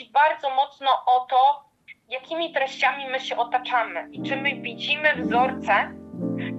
chodzi 0.00 0.12
bardzo 0.12 0.50
mocno 0.50 0.86
o 1.06 1.26
to, 1.30 1.70
jakimi 2.08 2.52
treściami 2.52 3.04
my 3.12 3.20
się 3.20 3.36
otaczamy 3.36 4.08
i 4.12 4.22
czy 4.22 4.36
my 4.36 4.60
widzimy 4.60 5.08
wzorce, 5.22 5.72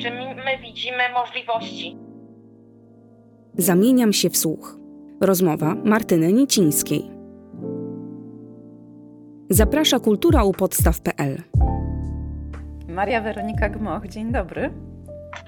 czy 0.02 0.12
my 0.46 0.58
widzimy 0.62 1.04
możliwości. 1.14 1.98
Zamieniam 3.54 4.14
się 4.14 4.30
w 4.30 4.38
słuch. 4.38 4.78
Rozmowa 5.22 5.76
Martyny 5.84 6.34
Nicińskiej. 6.34 7.12
Zaprasza 9.50 10.00
kultura 10.00 10.44
u 10.44 10.52
podstaw.pl. 10.52 11.38
Maria 12.88 13.22
Weronika 13.22 13.70
Gmoch, 13.70 14.08
dzień 14.08 14.32
dobry. 14.32 14.74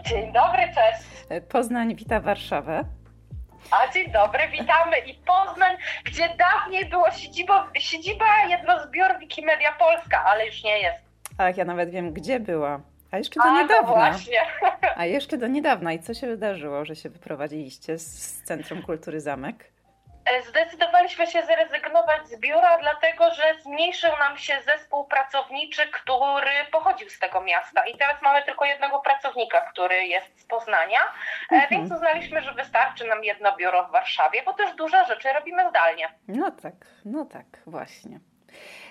Dzień 0.05 0.33
dobry, 0.33 0.61
cześć. 0.75 1.43
Poznań 1.49 1.95
wita 1.95 2.19
Warszawę. 2.19 2.85
A 3.71 3.91
dzień 3.93 4.11
dobry, 4.11 4.39
witamy 4.47 4.97
i 4.97 5.13
Poznań, 5.13 5.77
gdzie 6.05 6.29
dawniej 6.37 6.85
było 6.85 7.11
siedziba, 7.11 7.67
siedziba 7.73 8.25
jednozbiór 8.49 9.19
Wikimedia 9.19 9.71
Polska, 9.71 10.23
ale 10.25 10.45
już 10.45 10.63
nie 10.63 10.79
jest. 10.79 10.99
Ach, 11.37 11.57
ja 11.57 11.65
nawet 11.65 11.89
wiem, 11.89 12.13
gdzie 12.13 12.39
była. 12.39 12.79
A 13.11 13.17
jeszcze 13.17 13.39
do 13.39 13.45
A, 13.45 13.61
niedawna. 13.61 13.87
No 13.89 13.95
właśnie. 13.95 14.39
A 14.95 15.05
jeszcze 15.05 15.37
do 15.37 15.47
niedawna. 15.47 15.93
I 15.93 15.99
co 15.99 16.13
się 16.13 16.27
wydarzyło, 16.27 16.85
że 16.85 16.95
się 16.95 17.09
wyprowadziliście 17.09 17.99
z 17.99 18.41
Centrum 18.43 18.81
Kultury 18.81 19.21
Zamek? 19.21 19.72
Zdecydowaliśmy 20.47 21.27
się 21.27 21.43
zrezygnować 21.45 22.27
z 22.27 22.39
biura, 22.39 22.77
dlatego 22.77 23.31
że 23.33 23.43
zmniejszył 23.61 24.11
nam 24.19 24.37
się 24.37 24.61
zespół 24.65 25.05
pracowniczy, 25.05 25.81
który 25.87 26.51
pochodził 26.71 27.09
z 27.09 27.19
tego 27.19 27.41
miasta. 27.41 27.87
I 27.87 27.97
teraz 27.97 28.21
mamy 28.21 28.43
tylko 28.43 28.65
jednego 28.65 28.99
pracownika, 28.99 29.61
który 29.61 30.05
jest 30.05 30.41
z 30.41 30.45
Poznania, 30.45 30.99
e, 30.99 31.55
mhm. 31.55 31.69
więc 31.69 31.91
uznaliśmy, 31.91 32.41
że 32.41 32.53
wystarczy 32.53 33.07
nam 33.07 33.23
jedno 33.23 33.55
biuro 33.55 33.87
w 33.87 33.91
Warszawie, 33.91 34.43
bo 34.45 34.53
też 34.53 34.75
duże 34.75 35.05
rzeczy 35.05 35.33
robimy 35.33 35.69
zdalnie. 35.69 36.09
No 36.27 36.51
tak, 36.51 36.73
no 37.05 37.25
tak, 37.25 37.45
właśnie. 37.67 38.19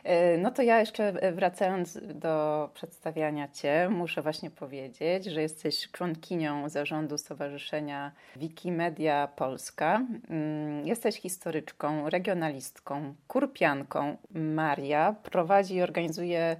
E, 0.04 0.38
no 0.38 0.50
to 0.50 0.62
ja 0.62 0.80
jeszcze 0.80 1.04
e, 1.04 1.32
wracając 1.32 1.98
do 2.14 2.68
przedstawiania 2.74 3.48
Cię, 3.48 3.88
muszę 3.90 4.22
właśnie 4.22 4.50
powiedzieć, 4.50 5.24
że 5.24 5.42
jesteś 5.42 5.90
członkinią 5.90 6.68
zarządu 6.68 7.18
Stowarzyszenia 7.18 8.12
Wikimedia 8.36 9.28
Polska. 9.36 10.06
Mm, 10.30 10.86
jesteś 10.86 11.16
historyczką, 11.16 12.10
regionalistką, 12.10 13.14
kurpianką. 13.28 14.16
Maria 14.34 15.14
prowadzi 15.22 15.74
i 15.74 15.82
organizuje 15.82 16.56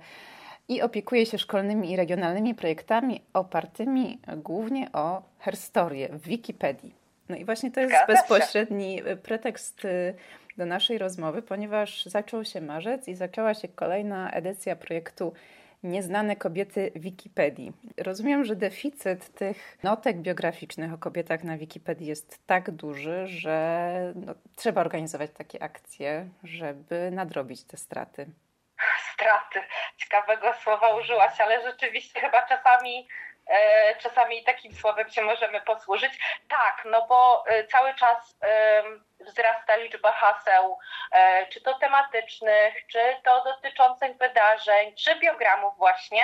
i 0.69 0.83
opiekuje 0.83 1.27
się 1.27 1.39
szkolnymi 1.39 1.91
i 1.91 1.97
regionalnymi 1.97 2.55
projektami 2.55 3.21
opartymi 3.33 4.19
głównie 4.37 4.93
o 4.93 5.23
historię 5.51 6.09
w 6.09 6.23
Wikipedii. 6.23 6.95
No 7.29 7.37
i 7.37 7.45
właśnie 7.45 7.71
to 7.71 7.81
jest 7.81 7.95
bezpośredni 8.07 9.03
pretekst 9.23 9.85
y, 9.85 10.15
do 10.57 10.67
naszej 10.67 10.99
rozmowy, 10.99 11.43
ponieważ 11.43 12.05
zaczął 12.05 12.45
się 12.45 12.61
marzec 12.61 13.09
i 13.09 13.15
zaczęła 13.15 13.55
się 13.55 13.69
kolejna 13.69 14.31
edycja 14.31 14.77
projektu 14.77 15.33
Nieznane 15.83 16.37
kobiety 16.37 16.93
Wikipedii. 16.97 17.73
Rozumiem, 17.99 18.45
że 18.45 18.57
deficyt 18.57 19.35
tych 19.35 19.79
notek 19.83 20.17
biograficznych 20.17 20.93
o 20.93 20.99
kobietach 20.99 21.45
na 21.45 21.57
Wikipedii 21.57 22.07
jest 22.07 22.47
tak 22.47 22.71
duży, 22.71 23.27
że 23.27 23.97
no, 24.15 24.35
trzeba 24.57 24.81
organizować 24.81 25.31
takie 25.31 25.63
akcje, 25.63 26.29
żeby 26.45 27.11
nadrobić 27.11 27.65
te 27.65 27.77
straty. 27.77 28.27
Straty. 29.15 29.61
Ciekawego 29.97 30.55
słowa 30.55 30.95
użyłaś, 30.95 31.41
ale 31.41 31.63
rzeczywiście 31.63 32.21
chyba 32.21 32.47
czasami 32.47 33.09
E, 33.47 33.97
czasami 33.97 34.45
takim 34.45 34.75
słowem 34.75 35.11
się 35.11 35.23
możemy 35.23 35.61
posłużyć. 35.61 36.13
Tak, 36.49 36.83
no 36.91 37.07
bo 37.07 37.45
e, 37.47 37.65
cały 37.65 37.95
czas 37.95 38.37
wzrasta 39.25 39.77
liczba 39.77 40.13
haseł, 40.13 40.79
e, 41.13 41.47
czy 41.47 41.61
to 41.61 41.75
tematycznych, 41.75 42.87
czy 42.87 42.99
to 43.25 43.45
dotyczących 43.45 44.17
wydarzeń, 44.17 44.95
czy 44.95 45.19
biogramów 45.19 45.77
właśnie, 45.77 46.23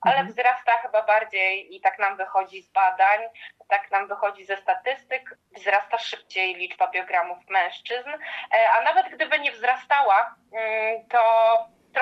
ale 0.00 0.16
mhm. 0.16 0.28
wzrasta 0.32 0.78
chyba 0.78 1.02
bardziej 1.02 1.76
i 1.76 1.80
tak 1.80 1.98
nam 1.98 2.16
wychodzi 2.16 2.62
z 2.62 2.72
badań, 2.72 3.20
tak 3.68 3.90
nam 3.90 4.08
wychodzi 4.08 4.44
ze 4.44 4.56
statystyk, 4.56 5.34
wzrasta 5.56 5.98
szybciej 5.98 6.54
liczba 6.54 6.90
biogramów 6.90 7.38
mężczyzn, 7.48 8.10
a 8.78 8.82
nawet 8.82 9.08
gdyby 9.08 9.38
nie 9.38 9.52
wzrastała, 9.52 10.34
mm, 10.52 11.08
to 11.08 11.22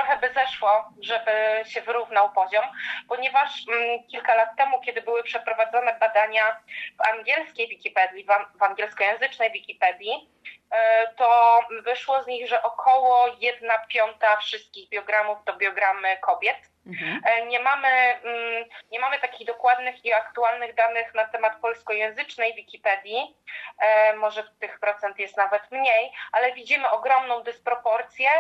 trochę 0.01 0.19
by 0.19 0.35
zeszło, 0.35 0.93
żeby 1.01 1.31
się 1.65 1.81
wyrównał 1.81 2.33
poziom, 2.33 2.65
ponieważ 3.09 3.51
mm, 3.69 4.05
kilka 4.07 4.35
lat 4.35 4.57
temu, 4.57 4.81
kiedy 4.81 5.03
były 5.03 5.23
przeprowadzone 5.23 5.95
badania 6.01 6.61
w 6.99 7.09
angielskiej 7.09 7.69
Wikipedii, 7.69 8.27
w 8.55 8.63
angielskojęzycznej 8.63 9.53
Wikipedii, 9.53 10.31
e, 10.71 11.07
to 11.15 11.61
wyszło 11.85 12.23
z 12.23 12.27
nich, 12.27 12.49
że 12.49 12.63
około 12.63 13.37
1 13.41 13.71
piąta 13.89 14.37
wszystkich 14.37 14.89
biogramów 14.89 15.39
to 15.45 15.57
biogramy 15.57 16.17
kobiet. 16.17 16.57
Mhm. 16.87 17.21
E, 17.25 17.47
nie, 17.47 17.61
mamy, 17.61 17.89
mm, 17.89 18.65
nie 18.93 19.01
mamy 19.01 19.19
takich 19.19 19.47
dokładnych 19.47 20.05
i 20.05 20.13
aktualnych 20.13 20.75
danych 20.75 21.15
na 21.15 21.25
temat 21.25 21.61
polskojęzycznej 21.61 22.55
Wikipedii. 22.55 23.37
E, 23.79 24.17
może 24.17 24.45
tych 24.61 24.81
procent 24.81 25.19
jest 25.19 25.37
nawet 25.37 25.71
mniej, 25.71 26.13
ale 26.33 26.53
widzimy 26.53 26.91
ogromną 26.91 27.43
dysproporcję 27.43 28.31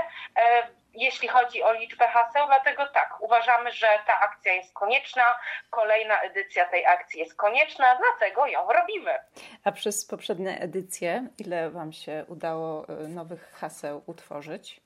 jeśli 0.95 1.29
chodzi 1.29 1.63
o 1.63 1.73
liczbę 1.73 2.09
haseł, 2.09 2.47
dlatego 2.47 2.87
tak, 2.87 3.21
uważamy, 3.21 3.73
że 3.73 3.87
ta 4.07 4.21
akcja 4.21 4.53
jest 4.53 4.75
konieczna, 4.75 5.39
kolejna 5.71 6.21
edycja 6.21 6.67
tej 6.67 6.87
akcji 6.87 7.21
jest 7.21 7.37
konieczna, 7.37 7.99
dlatego 7.99 8.47
ją 8.47 8.73
robimy. 8.73 9.19
A 9.65 9.73
przez 9.73 10.07
poprzednie 10.07 10.61
edycje, 10.61 11.27
ile 11.39 11.71
Wam 11.71 11.93
się 11.93 12.25
udało 12.29 12.85
y, 13.05 13.09
nowych 13.09 13.53
haseł 13.53 14.03
utworzyć? 14.07 14.81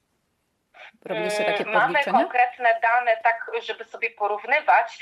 Robiliście 1.04 1.44
takie 1.44 1.64
mm, 1.64 1.80
podliczenia? 1.80 2.12
Mamy 2.12 2.24
konkretne 2.24 2.80
dane, 2.82 3.16
tak 3.16 3.50
żeby 3.62 3.84
sobie 3.84 4.10
porównywać. 4.10 4.98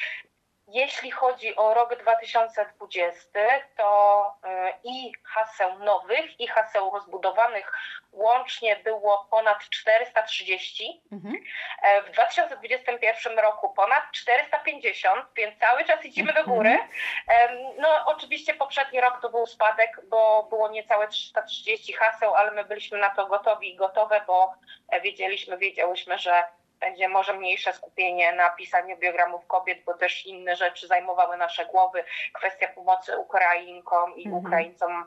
Jeśli 0.72 1.10
chodzi 1.10 1.56
o 1.56 1.74
rok 1.74 2.00
2020, 2.00 3.40
to 3.76 4.34
e, 4.44 4.72
i 4.84 5.12
haseł 5.24 5.78
nowych, 5.78 6.40
i 6.40 6.46
haseł 6.46 6.90
rozbudowanych 6.90 7.72
łącznie 8.12 8.76
było 8.76 9.26
ponad 9.30 9.58
430. 9.58 11.02
Mhm. 11.12 11.34
E, 11.82 12.02
w 12.02 12.10
2021 12.10 13.38
roku 13.38 13.74
ponad 13.74 14.04
450, 14.12 15.26
więc 15.36 15.60
cały 15.60 15.84
czas 15.84 16.04
idziemy 16.04 16.32
do 16.32 16.44
góry. 16.44 16.70
Mhm. 16.70 17.58
No 17.78 17.88
oczywiście 18.06 18.54
poprzedni 18.54 19.00
rok 19.00 19.18
to 19.22 19.30
był 19.30 19.46
spadek, 19.46 20.00
bo 20.08 20.46
było 20.50 20.68
niecałe 20.68 21.08
330 21.08 21.92
haseł, 21.92 22.34
ale 22.34 22.50
my 22.50 22.64
byliśmy 22.64 22.98
na 22.98 23.10
to 23.10 23.26
gotowi 23.26 23.70
i 23.74 23.76
gotowe, 23.76 24.20
bo 24.26 24.54
e, 24.88 25.00
wiedzieliśmy, 25.00 25.58
wiedziałyśmy, 25.58 26.18
że 26.18 26.44
będzie 26.82 27.08
może 27.08 27.34
mniejsze 27.34 27.72
skupienie 27.72 28.32
na 28.32 28.50
pisaniu 28.50 28.96
biogramów 28.96 29.46
kobiet, 29.46 29.84
bo 29.84 29.94
też 29.94 30.26
inne 30.26 30.56
rzeczy 30.56 30.86
zajmowały 30.86 31.36
nasze 31.36 31.66
głowy. 31.66 32.04
Kwestia 32.32 32.68
pomocy 32.68 33.18
Ukrainkom 33.18 34.16
i 34.16 34.26
mhm. 34.26 34.44
Ukraińcom 34.44 35.04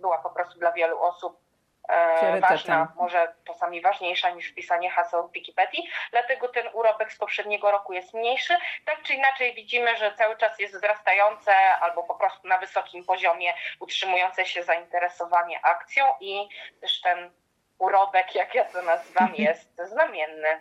była 0.00 0.18
po 0.18 0.30
prostu 0.30 0.58
dla 0.58 0.72
wielu 0.72 1.02
osób 1.02 1.40
e, 1.88 2.40
ważna, 2.40 2.92
może 2.96 3.34
czasami 3.44 3.80
ważniejsza 3.80 4.30
niż 4.30 4.52
pisanie 4.52 4.90
haseł 4.90 5.28
w 5.28 5.32
Wikipedii, 5.32 5.88
dlatego 6.10 6.48
ten 6.48 6.66
urobek 6.72 7.12
z 7.12 7.18
poprzedniego 7.18 7.70
roku 7.70 7.92
jest 7.92 8.14
mniejszy. 8.14 8.54
Tak 8.84 9.02
czy 9.02 9.14
inaczej 9.14 9.54
widzimy, 9.54 9.96
że 9.96 10.14
cały 10.14 10.36
czas 10.36 10.58
jest 10.58 10.74
wzrastające 10.74 11.54
albo 11.80 12.02
po 12.02 12.14
prostu 12.14 12.48
na 12.48 12.58
wysokim 12.58 13.04
poziomie 13.04 13.54
utrzymujące 13.80 14.46
się 14.46 14.62
zainteresowanie 14.62 15.60
akcją 15.64 16.04
i 16.20 16.48
też 16.80 17.00
ten 17.00 17.30
urobek, 17.78 18.34
jak 18.34 18.54
ja 18.54 18.64
to 18.64 18.82
nazywam, 18.82 19.34
jest 19.48 19.82
znamienny. 19.84 20.60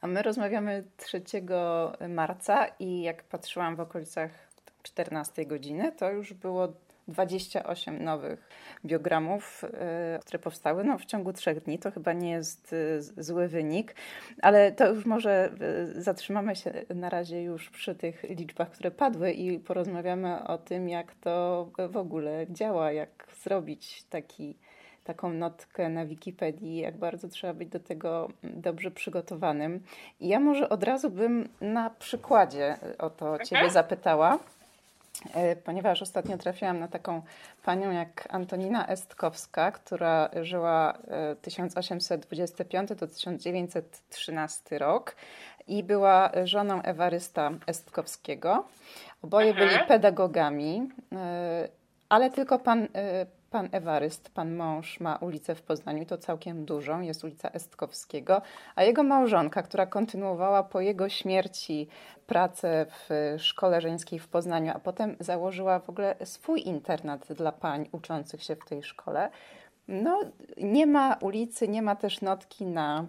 A 0.00 0.06
my 0.06 0.22
rozmawiamy 0.22 0.84
3 0.96 1.22
marca 2.08 2.66
i 2.78 3.02
jak 3.02 3.22
patrzyłam 3.22 3.76
w 3.76 3.80
okolicach 3.80 4.30
14 4.82 5.46
godziny, 5.46 5.92
to 5.92 6.10
już 6.10 6.32
było 6.32 6.72
28 7.08 8.04
nowych 8.04 8.48
biogramów, 8.84 9.64
e, 9.64 10.18
które 10.18 10.38
powstały 10.38 10.84
no, 10.84 10.98
w 10.98 11.04
ciągu 11.04 11.32
trzech 11.32 11.60
dni. 11.60 11.78
To 11.78 11.90
chyba 11.90 12.12
nie 12.12 12.30
jest 12.30 12.72
e, 12.72 13.22
zły 13.22 13.48
wynik, 13.48 13.94
ale 14.42 14.72
to 14.72 14.88
już 14.92 15.06
może 15.06 15.50
e, 15.96 16.02
zatrzymamy 16.02 16.56
się 16.56 16.72
na 16.94 17.10
razie 17.10 17.42
już 17.42 17.70
przy 17.70 17.94
tych 17.94 18.22
liczbach, 18.22 18.70
które 18.70 18.90
padły 18.90 19.32
i 19.32 19.58
porozmawiamy 19.58 20.44
o 20.44 20.58
tym, 20.58 20.88
jak 20.88 21.14
to 21.14 21.70
w 21.88 21.96
ogóle 21.96 22.46
działa, 22.50 22.92
jak 22.92 23.26
zrobić 23.42 24.04
taki 24.10 24.54
taką 25.08 25.32
notkę 25.32 25.88
na 25.88 26.06
Wikipedii, 26.06 26.76
jak 26.76 26.96
bardzo 26.96 27.28
trzeba 27.28 27.54
być 27.54 27.68
do 27.68 27.80
tego 27.80 28.28
dobrze 28.42 28.90
przygotowanym. 28.90 29.80
I 30.20 30.28
ja 30.28 30.40
może 30.40 30.68
od 30.68 30.82
razu 30.82 31.10
bym 31.10 31.48
na 31.60 31.90
przykładzie 31.90 32.76
o 32.98 33.10
to. 33.10 33.38
Ciebie 33.38 33.70
zapytała, 33.70 34.38
e, 35.34 35.56
ponieważ 35.56 36.02
ostatnio 36.02 36.38
trafiłam 36.38 36.78
na 36.78 36.88
taką 36.88 37.22
panią 37.64 37.90
jak 37.90 38.28
Antonina 38.30 38.86
Estkowska, 38.86 39.72
która 39.72 40.30
żyła 40.42 40.98
1825 41.42 42.90
e, 42.90 42.94
do 42.94 43.06
1913 43.06 44.78
rok 44.78 45.16
i 45.68 45.82
była 45.82 46.30
żoną 46.44 46.82
Ewarysta 46.82 47.50
Estkowskiego. 47.66 48.64
Oboje 49.22 49.54
byli 49.54 49.70
mhm. 49.70 49.88
pedagogami, 49.88 50.88
e, 51.12 51.68
ale 52.08 52.30
tylko 52.30 52.58
pan 52.58 52.88
Pan 53.50 53.68
Ewaryst, 53.72 54.30
pan 54.30 54.54
mąż, 54.54 55.00
ma 55.00 55.16
ulicę 55.16 55.54
w 55.54 55.62
Poznaniu, 55.62 56.06
to 56.06 56.18
całkiem 56.18 56.64
dużą, 56.64 57.00
jest 57.00 57.24
ulica 57.24 57.48
Estkowskiego, 57.48 58.42
a 58.74 58.82
jego 58.82 59.02
małżonka, 59.02 59.62
która 59.62 59.86
kontynuowała 59.86 60.62
po 60.62 60.80
jego 60.80 61.08
śmierci 61.08 61.88
pracę 62.26 62.86
w 62.88 63.34
szkole 63.38 63.80
żeńskiej 63.80 64.18
w 64.18 64.28
Poznaniu, 64.28 64.72
a 64.74 64.78
potem 64.78 65.16
założyła 65.20 65.78
w 65.80 65.90
ogóle 65.90 66.16
swój 66.24 66.66
internat 66.66 67.32
dla 67.32 67.52
pań 67.52 67.88
uczących 67.92 68.42
się 68.42 68.56
w 68.56 68.64
tej 68.64 68.82
szkole, 68.82 69.30
no 69.88 70.20
nie 70.56 70.86
ma 70.86 71.14
ulicy, 71.14 71.68
nie 71.68 71.82
ma 71.82 71.96
też 71.96 72.20
notki 72.20 72.66
na 72.66 73.06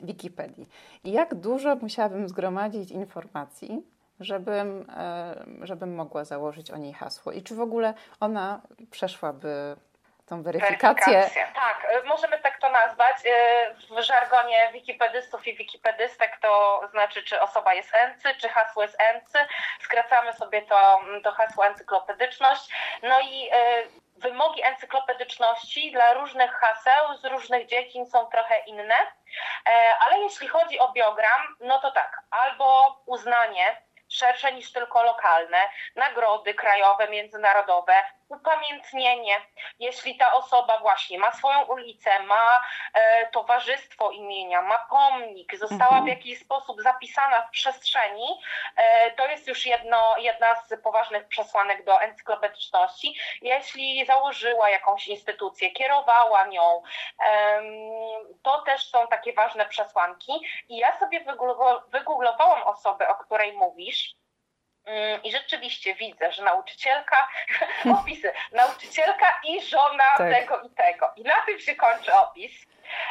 Wikipedii. 0.00 0.68
I 1.04 1.12
jak 1.12 1.34
dużo 1.34 1.76
musiałabym 1.76 2.28
zgromadzić 2.28 2.90
informacji, 2.90 3.82
żebym, 4.24 4.90
e, 4.96 5.34
żebym 5.62 5.94
mogła 5.94 6.24
założyć 6.24 6.70
o 6.70 6.76
niej 6.76 6.92
hasło. 6.92 7.32
I 7.32 7.42
czy 7.42 7.54
w 7.54 7.60
ogóle 7.60 7.94
ona 8.20 8.60
przeszłaby 8.90 9.76
tą 10.26 10.42
weryfikację? 10.42 11.12
weryfikację. 11.12 11.46
Tak, 11.54 11.86
e, 11.90 12.02
możemy 12.02 12.38
tak 12.38 12.60
to 12.60 12.70
nazwać. 12.70 13.16
E, 13.26 13.74
w 13.74 14.02
żargonie 14.02 14.70
wikipedystów 14.72 15.46
i 15.46 15.56
wikipedystek 15.56 16.38
to 16.42 16.82
znaczy, 16.90 17.22
czy 17.22 17.40
osoba 17.40 17.74
jest 17.74 17.94
ency, 17.94 18.34
czy 18.34 18.48
hasło 18.48 18.82
jest 18.82 19.00
ency. 19.00 19.38
Skracamy 19.80 20.32
sobie 20.32 20.62
to, 20.62 21.00
to 21.24 21.32
hasło 21.32 21.66
encyklopedyczność. 21.66 22.74
No 23.02 23.20
i 23.20 23.50
wymogi 24.16 24.62
encyklopedyczności 24.64 25.92
dla 25.92 26.14
różnych 26.14 26.52
haseł 26.52 27.16
z 27.16 27.24
różnych 27.24 27.66
dziedzin 27.66 28.06
są 28.06 28.26
trochę 28.26 28.54
inne, 28.66 28.94
ale 30.00 30.18
jeśli 30.18 30.48
chodzi 30.48 30.78
o 30.78 30.92
biogram, 30.92 31.56
no 31.60 31.78
to 31.78 31.90
tak, 31.90 32.20
albo 32.30 32.96
uznanie 33.06 33.82
szersze 34.12 34.52
niż 34.52 34.72
tylko 34.72 35.02
lokalne, 35.02 35.58
nagrody 35.96 36.54
krajowe, 36.54 37.08
międzynarodowe, 37.08 37.94
upamiętnienie. 38.32 39.36
Jeśli 39.78 40.16
ta 40.16 40.32
osoba 40.32 40.78
właśnie 40.78 41.18
ma 41.18 41.32
swoją 41.32 41.64
ulicę, 41.64 42.22
ma 42.22 42.60
e, 42.94 43.26
towarzystwo 43.26 44.10
imienia, 44.10 44.62
ma 44.62 44.78
pomnik, 44.78 45.56
została 45.56 45.98
mhm. 45.98 46.04
w 46.04 46.08
jakiś 46.08 46.40
sposób 46.40 46.82
zapisana 46.82 47.42
w 47.42 47.50
przestrzeni, 47.50 48.40
e, 48.76 49.10
to 49.10 49.26
jest 49.26 49.48
już 49.48 49.66
jedno, 49.66 50.14
jedna 50.18 50.54
z 50.54 50.82
poważnych 50.82 51.28
przesłanek 51.28 51.84
do 51.84 52.00
encyklopedyczności. 52.00 53.16
Jeśli 53.42 54.06
założyła 54.06 54.70
jakąś 54.70 55.06
instytucję, 55.08 55.70
kierowała 55.70 56.46
nią, 56.46 56.82
e, 57.26 57.62
to 58.42 58.62
też 58.62 58.90
są 58.90 59.06
takie 59.06 59.32
ważne 59.32 59.66
przesłanki. 59.66 60.32
I 60.68 60.76
ja 60.76 60.98
sobie 60.98 61.24
wygooglowałam 61.88 62.62
osobę, 62.62 63.08
o 63.08 63.14
której 63.14 63.52
mówisz, 63.52 64.14
I 65.22 65.32
rzeczywiście 65.32 65.94
widzę, 65.94 66.32
że 66.32 66.42
nauczycielka, 66.42 67.28
opisy, 68.00 68.32
nauczycielka 68.52 69.40
i 69.44 69.62
żona 69.62 70.04
tak. 70.18 70.32
tego 70.32 70.60
i 70.60 70.70
tego. 70.70 71.12
I 71.16 71.22
na 71.22 71.40
tym 71.46 71.60
się 71.60 71.74
kończy 71.74 72.14
opis. 72.14 72.66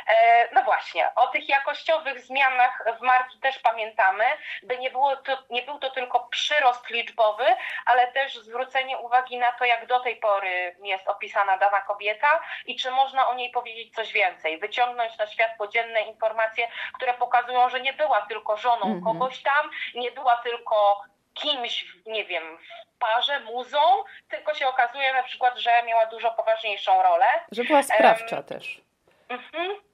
E, 0.07 0.47
no 0.53 0.63
właśnie, 0.63 1.15
o 1.15 1.27
tych 1.27 1.49
jakościowych 1.49 2.19
zmianach 2.19 2.83
w 2.99 3.01
marki 3.01 3.39
też 3.39 3.59
pamiętamy, 3.59 4.23
by 4.63 4.77
nie, 4.77 4.91
było 4.91 5.15
to, 5.15 5.37
nie 5.49 5.61
był 5.61 5.79
to 5.79 5.89
tylko 5.89 6.19
przyrost 6.19 6.89
liczbowy, 6.89 7.45
ale 7.85 8.11
też 8.11 8.35
zwrócenie 8.35 8.97
uwagi 8.97 9.37
na 9.37 9.51
to, 9.51 9.65
jak 9.65 9.87
do 9.87 9.99
tej 9.99 10.15
pory 10.15 10.75
jest 10.83 11.07
opisana 11.07 11.57
dana 11.57 11.81
kobieta 11.81 12.41
i 12.65 12.75
czy 12.75 12.91
można 12.91 13.27
o 13.27 13.33
niej 13.33 13.51
powiedzieć 13.51 13.95
coś 13.95 14.13
więcej, 14.13 14.59
wyciągnąć 14.59 15.17
na 15.17 15.27
światło 15.27 15.67
dzienne 15.67 16.01
informacje, 16.01 16.67
które 16.93 17.13
pokazują, 17.13 17.69
że 17.69 17.81
nie 17.81 17.93
była 17.93 18.21
tylko 18.21 18.57
żoną 18.57 18.85
mm 18.85 18.99
-hmm. 18.99 19.03
kogoś 19.03 19.43
tam, 19.43 19.69
nie 19.95 20.11
była 20.11 20.37
tylko 20.37 21.03
kimś, 21.33 21.85
nie 22.05 22.25
wiem, 22.25 22.57
w 22.57 22.97
parze, 22.99 23.39
muzą, 23.39 23.79
tylko 24.29 24.53
się 24.53 24.67
okazuje 24.67 25.13
na 25.13 25.23
przykład, 25.23 25.57
że 25.57 25.83
miała 25.83 26.05
dużo 26.05 26.31
poważniejszą 26.31 27.03
rolę. 27.03 27.25
Że 27.51 27.63
była 27.63 27.83
sprawcza 27.83 28.35
um, 28.35 28.45
też. 28.45 28.81
Mhm. 29.29 29.90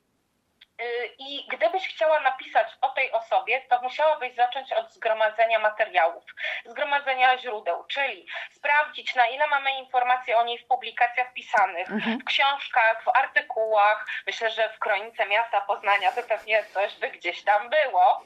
Y, 0.81 1.15
I 1.17 1.47
gdybyś 1.47 1.87
chciała 1.87 2.19
napisać 2.19 2.67
o 2.81 2.89
tej 2.89 3.11
osobie, 3.11 3.61
to 3.61 3.81
musiałabyś 3.81 4.35
zacząć 4.35 4.73
od 4.73 4.93
zgromadzenia 4.93 5.59
materiałów, 5.59 6.23
zgromadzenia 6.65 7.37
źródeł, 7.37 7.83
czyli 7.83 8.27
sprawdzić, 8.51 9.15
na 9.15 9.27
ile 9.27 9.47
mamy 9.47 9.71
informacji 9.71 10.33
o 10.33 10.43
niej 10.43 10.57
w 10.57 10.67
publikacjach 10.67 11.33
pisanych, 11.33 11.91
mhm. 11.91 12.19
w 12.19 12.23
książkach, 12.23 13.03
w 13.03 13.07
artykułach. 13.07 14.05
Myślę, 14.27 14.51
że 14.51 14.69
w 14.69 14.79
kronice 14.79 15.25
miasta 15.25 15.61
Poznania 15.61 16.11
to 16.11 16.23
pewnie 16.23 16.63
coś 16.63 16.95
by 16.95 17.09
gdzieś 17.09 17.43
tam 17.43 17.69
było, 17.69 18.23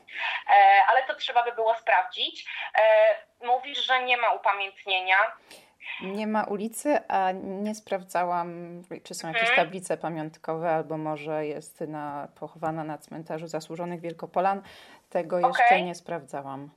e, 0.49 0.83
ale 0.87 1.03
to 1.03 1.15
trzeba 1.15 1.43
by 1.43 1.51
było 1.51 1.75
sprawdzić. 1.75 2.45
E, 2.77 3.15
mówisz, 3.41 3.85
że 3.85 4.03
nie 4.03 4.17
ma 4.17 4.31
upamiętnienia. 4.31 5.31
Nie 6.03 6.27
ma 6.27 6.43
ulicy, 6.43 7.07
a 7.07 7.31
nie 7.31 7.75
sprawdzałam, 7.75 8.81
czy 9.03 9.13
są 9.13 9.27
jakieś 9.27 9.55
tablice 9.55 9.97
pamiątkowe, 9.97 10.71
albo 10.71 10.97
może 10.97 11.45
jest 11.45 11.81
na, 11.81 12.27
pochowana 12.35 12.83
na 12.83 12.97
cmentarzu 12.97 13.47
zasłużonych 13.47 14.01
Wielkopolan. 14.01 14.61
Tego 15.09 15.37
okay. 15.37 15.49
jeszcze 15.49 15.81
nie 15.81 15.95
sprawdzałam. 15.95 16.69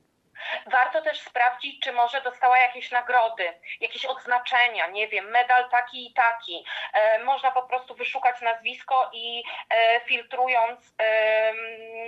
Warto 0.65 1.01
też 1.01 1.19
sprawdzić, 1.19 1.83
czy 1.83 1.91
może 1.91 2.21
dostała 2.21 2.57
jakieś 2.57 2.91
nagrody, 2.91 3.53
jakieś 3.81 4.05
odznaczenia, 4.05 4.87
nie 4.87 5.07
wiem, 5.07 5.29
medal 5.29 5.69
taki 5.69 6.07
i 6.07 6.13
taki. 6.13 6.65
E, 6.93 7.23
można 7.23 7.51
po 7.51 7.63
prostu 7.63 7.95
wyszukać 7.95 8.41
nazwisko 8.41 9.09
i 9.13 9.43
e, 9.69 9.99
filtrując 9.99 10.95
e, 10.99 11.53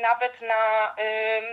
nawet 0.02 0.42
na 0.42 0.96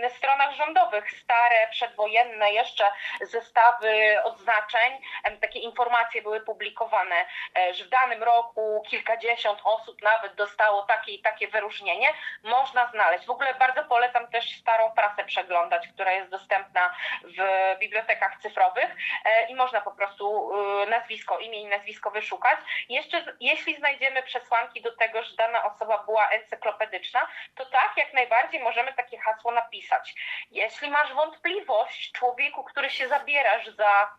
stronach 0.09 0.51
rządowych 0.51 1.11
stare, 1.11 1.67
przedwojenne 1.71 2.51
jeszcze 2.51 2.83
zestawy 3.21 4.17
odznaczeń, 4.23 5.01
takie 5.41 5.59
informacje 5.59 6.21
były 6.21 6.41
publikowane, 6.41 7.15
e, 7.57 7.73
że 7.73 7.85
w 7.85 7.89
danym 7.89 8.23
roku 8.23 8.83
kilkadziesiąt 8.89 9.59
osób 9.63 10.01
nawet 10.01 10.35
dostało 10.35 10.83
takie 10.83 11.11
i 11.11 11.21
takie 11.21 11.47
wyróżnienie. 11.47 12.09
Można 12.43 12.87
znaleźć. 12.87 13.25
W 13.25 13.29
ogóle 13.29 13.53
bardzo 13.53 13.83
polecam 13.83 14.27
też 14.27 14.59
starą 14.59 14.91
prasę 14.91 15.25
przeglądać, 15.25 15.87
która 15.87 16.11
jest 16.11 16.29
dostępna 16.29 16.74
dostępna 16.75 16.95
w 17.23 17.79
bibliotekach 17.79 18.37
cyfrowych 18.41 18.95
e, 19.25 19.47
i 19.47 19.55
można 19.55 19.81
po 19.81 19.91
prostu 19.91 20.51
e, 20.83 20.85
nazwisko, 20.85 21.39
imię 21.39 21.61
i 21.61 21.65
nazwisko 21.65 22.11
wyszukać. 22.11 22.59
Jeszcze 22.89 23.35
jeśli 23.39 23.75
znajdziemy 23.75 24.23
przesłanki 24.23 24.81
do 24.81 24.95
tego, 24.95 25.23
że 25.23 25.35
dana 25.35 25.63
osoba 25.63 26.03
była 26.03 26.29
encyklopedyczna, 26.29 27.27
to 27.55 27.65
tak, 27.65 27.93
jak 27.97 28.13
najbardziej 28.13 28.63
możemy 28.63 28.93
takie 28.93 29.17
hasło 29.17 29.51
napisać. 29.51 30.15
Jeśli 30.51 30.89
masz 30.89 31.13
wątpliwość 31.13 32.11
człowieku, 32.11 32.63
który 32.63 32.89
się 32.89 33.07
zabierasz 33.07 33.67
za 33.67 34.17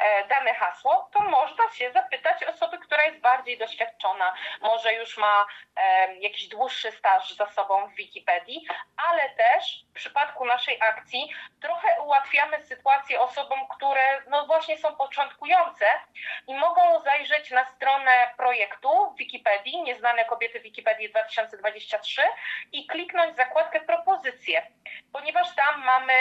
e, 0.00 0.28
dane 0.28 0.54
hasło, 0.54 1.10
to 1.12 1.20
można 1.22 1.70
się 1.70 1.92
zapytać 1.92 2.44
osoby, 2.44 2.78
która 2.78 3.04
jest 3.04 3.20
bardziej 3.20 3.58
doświadczona, 3.58 4.34
może 4.60 4.94
już 4.94 5.18
ma 5.18 5.46
jakiś 6.20 6.48
dłuższy 6.48 6.92
staż 6.92 7.34
za 7.34 7.46
sobą 7.46 7.88
w 7.88 7.94
Wikipedii, 7.94 8.66
ale 8.96 9.30
też 9.30 9.84
w 9.90 9.94
przypadku 9.94 10.44
naszej 10.44 10.78
akcji 10.80 11.30
trochę 11.60 11.95
ułatwiamy 12.00 12.62
sytuację 12.62 13.20
osobom, 13.20 13.58
które 13.76 14.22
no 14.28 14.46
właśnie 14.46 14.78
są 14.78 14.96
początkujące 14.96 15.86
i 16.46 16.54
mogą 16.54 17.02
zajrzeć 17.02 17.50
na 17.50 17.64
stronę 17.64 18.30
projektu 18.36 19.10
w 19.10 19.18
Wikipedii, 19.18 19.82
Nieznane 19.82 20.24
Kobiety 20.24 20.60
Wikipedii 20.60 21.10
2023 21.10 22.22
i 22.72 22.86
kliknąć 22.86 23.36
zakładkę 23.36 23.80
propozycje, 23.80 24.66
ponieważ 25.12 25.54
tam 25.54 25.84
mamy 25.84 26.12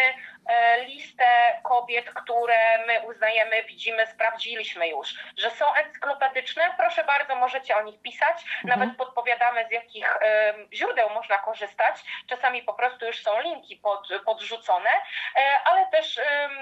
e, 0.50 0.84
listę 0.86 1.25
kobiet, 1.63 2.10
które 2.10 2.86
my 2.88 3.01
uznajemy, 3.08 3.63
widzimy, 3.63 4.08
sprawdziliśmy 4.08 4.88
już, 4.88 5.15
że 5.38 5.51
są 5.51 5.74
encyklopedyczne. 5.74 6.74
Proszę 6.77 7.03
bardzo, 7.03 7.36
możecie 7.36 7.77
o 7.77 7.82
nich 7.82 8.01
pisać. 8.01 8.44
Mhm. 8.44 8.79
Nawet 8.79 8.98
podpowiadamy, 8.98 9.67
z 9.67 9.72
jakich 9.72 10.15
e, 10.22 10.53
źródeł 10.74 11.10
można 11.10 11.38
korzystać. 11.38 11.96
Czasami 12.27 12.63
po 12.63 12.74
prostu 12.74 13.05
już 13.05 13.24
są 13.24 13.41
linki 13.41 13.75
pod, 13.75 14.10
podrzucone, 14.25 14.89
e, 15.36 15.60
ale 15.65 15.88
też 15.88 16.19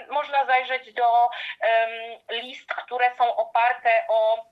można 0.09 0.45
zajrzeć 0.45 0.93
do 0.93 1.29
list, 2.29 2.73
które 2.73 3.15
są 3.15 3.35
oparte 3.35 4.03
o 4.09 4.45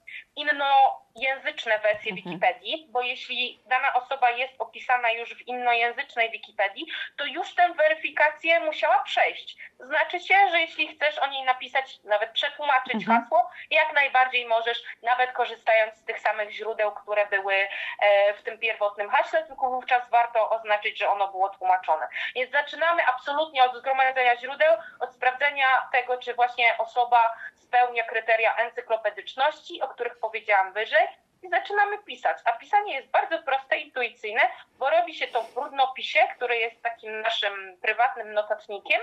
innojęzyczne 1.15 1.79
wersje 1.79 2.11
mhm. 2.11 2.15
Wikipedii, 2.15 2.87
bo 2.89 3.01
jeśli 3.01 3.59
dana 3.65 3.93
osoba 3.93 4.29
jest 4.29 4.53
opisana 4.59 5.11
już 5.11 5.35
w 5.35 5.47
innojęzycznej 5.47 6.31
Wikipedii, 6.31 6.87
to 7.17 7.25
już 7.25 7.55
tę 7.55 7.73
weryfikację 7.73 8.59
musiała 8.59 8.99
przejść. 8.99 9.57
Znaczy 9.79 10.19
się, 10.19 10.35
że 10.51 10.59
jeśli 10.59 10.95
chcesz 10.95 11.19
o 11.19 11.27
niej 11.27 11.43
napisać, 11.43 11.99
nawet 12.03 12.31
przetłumaczyć 12.31 12.93
mhm. 12.93 13.21
hasło, 13.21 13.49
jak 13.71 13.93
najbardziej 13.93 14.45
możesz, 14.45 14.83
nawet 15.03 15.31
korzystając 15.31 15.95
z 15.95 16.03
tych 16.03 16.19
samych 16.19 16.51
źródeł, 16.51 16.91
które 16.91 17.25
były 17.25 17.53
e, 17.99 18.33
w 18.33 18.43
tym 18.43 18.59
pierwotnym 18.59 19.09
haśle, 19.09 19.43
tylko 19.43 19.69
wówczas 19.69 20.09
warto 20.09 20.49
oznaczyć, 20.49 20.99
że 20.99 21.09
ono 21.09 21.27
było 21.27 21.49
tłumaczone. 21.49 22.07
Więc 22.35 22.51
zaczynamy 22.51 23.05
absolutnie 23.05 23.63
od 23.63 23.77
zgromadzenia 23.77 24.37
źródeł, 24.37 24.77
od 24.99 25.13
sprawdzenia 25.13 25.67
tego, 25.91 26.17
czy 26.17 26.33
właśnie 26.33 26.77
osoba 26.77 27.35
spełnia 27.71 28.03
kryteria 28.03 28.55
encyklopedyczności, 28.55 29.81
o 29.81 29.87
których 29.87 30.19
powiedziałam 30.19 30.73
wyżej, 30.73 31.07
i 31.43 31.49
zaczynamy 31.49 31.97
pisać. 31.97 32.37
A 32.45 32.51
pisanie 32.51 32.93
jest 32.93 33.11
bardzo 33.11 33.43
proste, 33.43 33.77
intuicyjne, 33.77 34.41
bo 34.79 34.89
robi 34.89 35.15
się 35.15 35.27
to 35.27 35.43
w 35.43 35.53
brudnopisie, 35.53 36.19
który 36.35 36.57
jest 36.57 36.81
takim 36.81 37.21
naszym 37.21 37.77
prywatnym 37.81 38.33
notatnikiem, 38.33 39.01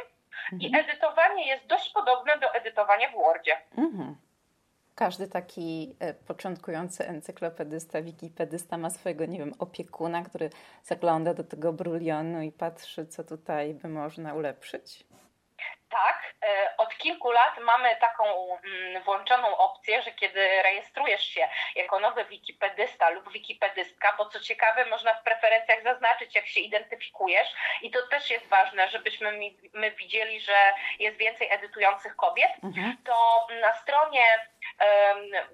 mhm. 0.53 0.61
i 0.61 0.81
edytowanie 0.81 1.49
jest 1.49 1.67
dość 1.67 1.93
podobne 1.93 2.39
do 2.39 2.55
edytowania 2.55 3.09
w 3.09 3.13
Wordzie. 3.13 3.57
Mhm. 3.79 4.17
każdy 4.95 5.29
taki 5.29 5.97
e, 6.01 6.15
początkujący 6.15 7.09
encyklopedysta, 7.09 8.03
wikipedysta 8.03 8.79
ma 8.79 8.91
swojego, 8.91 9.27
nie 9.27 9.39
wiem, 9.39 9.55
opiekuna, 9.59 10.23
który 10.23 10.51
zagląda 10.83 11.35
do 11.35 11.45
tego 11.45 11.73
brulionu 11.73 12.43
i 12.43 12.53
patrzy, 12.53 13.07
co 13.07 13.25
tutaj 13.25 13.75
by 13.75 13.89
można 13.89 14.35
ulepszyć? 14.35 15.05
Tak, 15.91 16.35
e, 16.43 16.77
od 16.77 16.97
kilku 16.99 17.31
lat 17.31 17.59
mamy 17.59 17.97
taką 17.97 18.25
mm, 18.59 19.03
włączoną 19.03 19.57
opcję, 19.57 20.03
że 20.03 20.11
kiedy 20.13 20.63
rejestrujesz 20.63 21.25
się 21.25 21.49
jako 21.77 22.01
nowy 22.01 22.25
wikipedysta 22.25 23.09
lub 23.11 23.33
wikipedystka, 23.33 24.15
bo 24.19 24.27
co 24.27 24.41
ciekawe, 24.41 24.85
można 24.85 25.15
w 25.15 25.23
preferencjach 25.23 25.83
zaznaczyć, 25.83 26.35
jak 26.35 26.47
się 26.47 26.61
identyfikujesz 26.61 27.49
i 27.83 27.91
to 27.91 28.07
też 28.07 28.31
jest 28.31 28.47
ważne, 28.47 28.89
żebyśmy 28.89 29.33
my 29.75 29.91
widzieli, 29.91 30.41
że 30.41 30.73
jest 30.99 31.17
więcej 31.17 31.53
edytujących 31.53 32.17
kobiet, 32.17 32.51
mhm. 32.65 32.97
to 33.05 33.47
na 33.61 33.73
stronie 33.73 34.25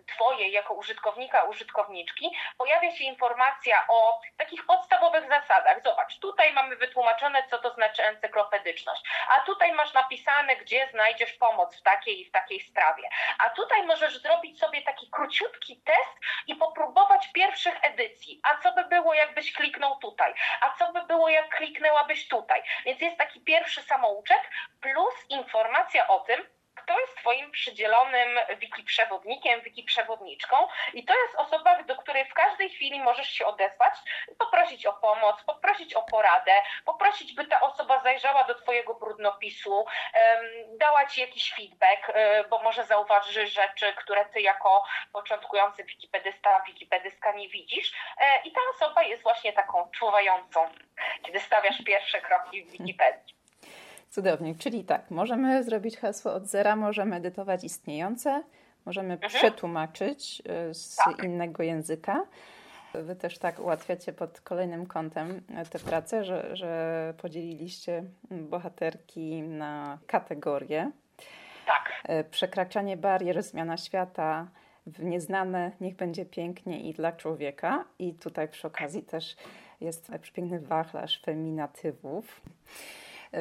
Twojej 0.06 0.52
jako 0.52 0.74
użytkownika, 0.74 1.42
użytkowniczki, 1.42 2.36
pojawia 2.58 2.90
się 2.90 3.04
informacja 3.04 3.84
o 3.88 4.20
takich 4.36 4.66
podstawowych 4.66 5.28
zasadach. 5.28 5.82
Zobacz, 5.84 6.18
tutaj 6.18 6.52
mamy 6.52 6.76
wytłumaczone, 6.76 7.42
co 7.50 7.58
to 7.58 7.74
znaczy 7.74 8.04
encyklopedyczność, 8.04 9.02
a 9.28 9.40
tutaj 9.40 9.72
masz 9.72 9.94
napisane, 9.94 10.56
gdzie 10.56 10.88
znajdziesz 10.90 11.32
pomoc 11.32 11.80
w 11.80 11.82
takiej 11.82 12.20
i 12.20 12.24
w 12.24 12.32
takiej 12.32 12.60
sprawie. 12.60 13.08
A 13.38 13.50
tutaj 13.50 13.86
możesz 13.86 14.18
zrobić 14.18 14.60
sobie 14.60 14.82
taki 14.82 15.10
króciutki 15.10 15.80
test 15.80 16.20
i 16.46 16.54
popróbować 16.54 17.28
pierwszych 17.32 17.74
edycji. 17.82 18.40
A 18.42 18.56
co 18.62 18.72
by 18.72 18.84
było, 18.84 19.14
jakbyś 19.14 19.52
kliknął 19.52 19.98
tutaj? 19.98 20.34
A 20.60 20.70
co 20.78 20.92
by 20.92 21.02
było, 21.02 21.28
jak 21.28 21.56
kliknęłabyś 21.56 22.28
tutaj? 22.28 22.62
Więc 22.84 23.00
jest 23.00 23.16
taki 23.16 23.40
pierwszy 23.40 23.82
samouczek 23.82 24.50
plus 24.80 25.14
informacja 25.28 26.08
o 26.08 26.20
tym, 26.20 26.53
kto 26.84 27.00
jest 27.00 27.16
Twoim 27.16 27.50
przydzielonym 27.50 28.38
wiki 28.58 28.82
przewodnikiem, 28.82 29.60
wiki 29.60 29.82
przewodniczką 29.82 30.56
i 30.94 31.04
to 31.04 31.14
jest 31.14 31.34
osoba, 31.36 31.82
do 31.82 31.96
której 31.96 32.24
w 32.24 32.34
każdej 32.34 32.70
chwili 32.70 33.00
możesz 33.00 33.28
się 33.28 33.46
odezwać, 33.46 33.94
poprosić 34.38 34.86
o 34.86 34.92
pomoc, 34.92 35.42
poprosić 35.42 35.94
o 35.94 36.02
poradę, 36.02 36.52
poprosić, 36.84 37.34
by 37.34 37.46
ta 37.46 37.60
osoba 37.60 38.02
zajrzała 38.02 38.44
do 38.44 38.54
Twojego 38.54 38.94
brudnopisu, 38.94 39.86
dała 40.78 41.06
Ci 41.06 41.20
jakiś 41.20 41.54
feedback, 41.54 42.08
e, 42.08 42.44
bo 42.44 42.62
może 42.62 42.84
zauważy 42.84 43.46
rzeczy, 43.46 43.92
które 43.92 44.24
Ty 44.24 44.40
jako 44.40 44.84
początkujący 45.12 45.84
wikipedysta, 45.84 46.60
wikipedystka 46.66 47.32
nie 47.32 47.48
widzisz 47.48 47.92
e, 48.18 48.42
i 48.44 48.52
ta 48.52 48.60
osoba 48.74 49.02
jest 49.02 49.22
właśnie 49.22 49.52
taką 49.52 49.90
czuwającą, 49.90 50.68
kiedy 51.22 51.40
stawiasz 51.40 51.82
pierwsze 51.84 52.20
kroki 52.20 52.64
w 52.64 52.70
Wikipedii. 52.70 53.43
Cudownie, 54.14 54.54
czyli 54.54 54.84
tak, 54.84 55.10
możemy 55.10 55.64
zrobić 55.64 55.96
hasło 55.96 56.32
od 56.32 56.46
zera, 56.46 56.76
możemy 56.76 57.16
edytować 57.16 57.64
istniejące, 57.64 58.42
możemy 58.86 59.14
mhm. 59.14 59.32
przetłumaczyć 59.32 60.42
y, 60.70 60.74
z 60.74 60.96
tak. 60.96 61.24
innego 61.24 61.62
języka. 61.62 62.26
Wy 62.94 63.16
też 63.16 63.38
tak 63.38 63.58
ułatwiacie 63.58 64.12
pod 64.12 64.40
kolejnym 64.40 64.86
kątem 64.86 65.40
tę 65.70 65.78
pracę, 65.78 66.24
że, 66.24 66.56
że 66.56 67.14
podzieliliście 67.18 68.04
bohaterki 68.30 69.42
na 69.42 69.98
kategorie. 70.06 70.90
Tak. 71.66 72.10
Y, 72.20 72.24
przekraczanie 72.24 72.96
barier, 72.96 73.42
zmiana 73.42 73.76
świata 73.76 74.46
w 74.86 75.04
nieznane, 75.04 75.70
niech 75.80 75.96
będzie 75.96 76.24
pięknie 76.24 76.80
i 76.80 76.94
dla 76.94 77.12
człowieka. 77.12 77.84
I 77.98 78.14
tutaj 78.14 78.48
przy 78.48 78.66
okazji 78.66 79.02
też 79.02 79.36
jest 79.80 80.12
przepiękny 80.20 80.60
wachlarz 80.60 81.22
feminatywów 81.24 82.40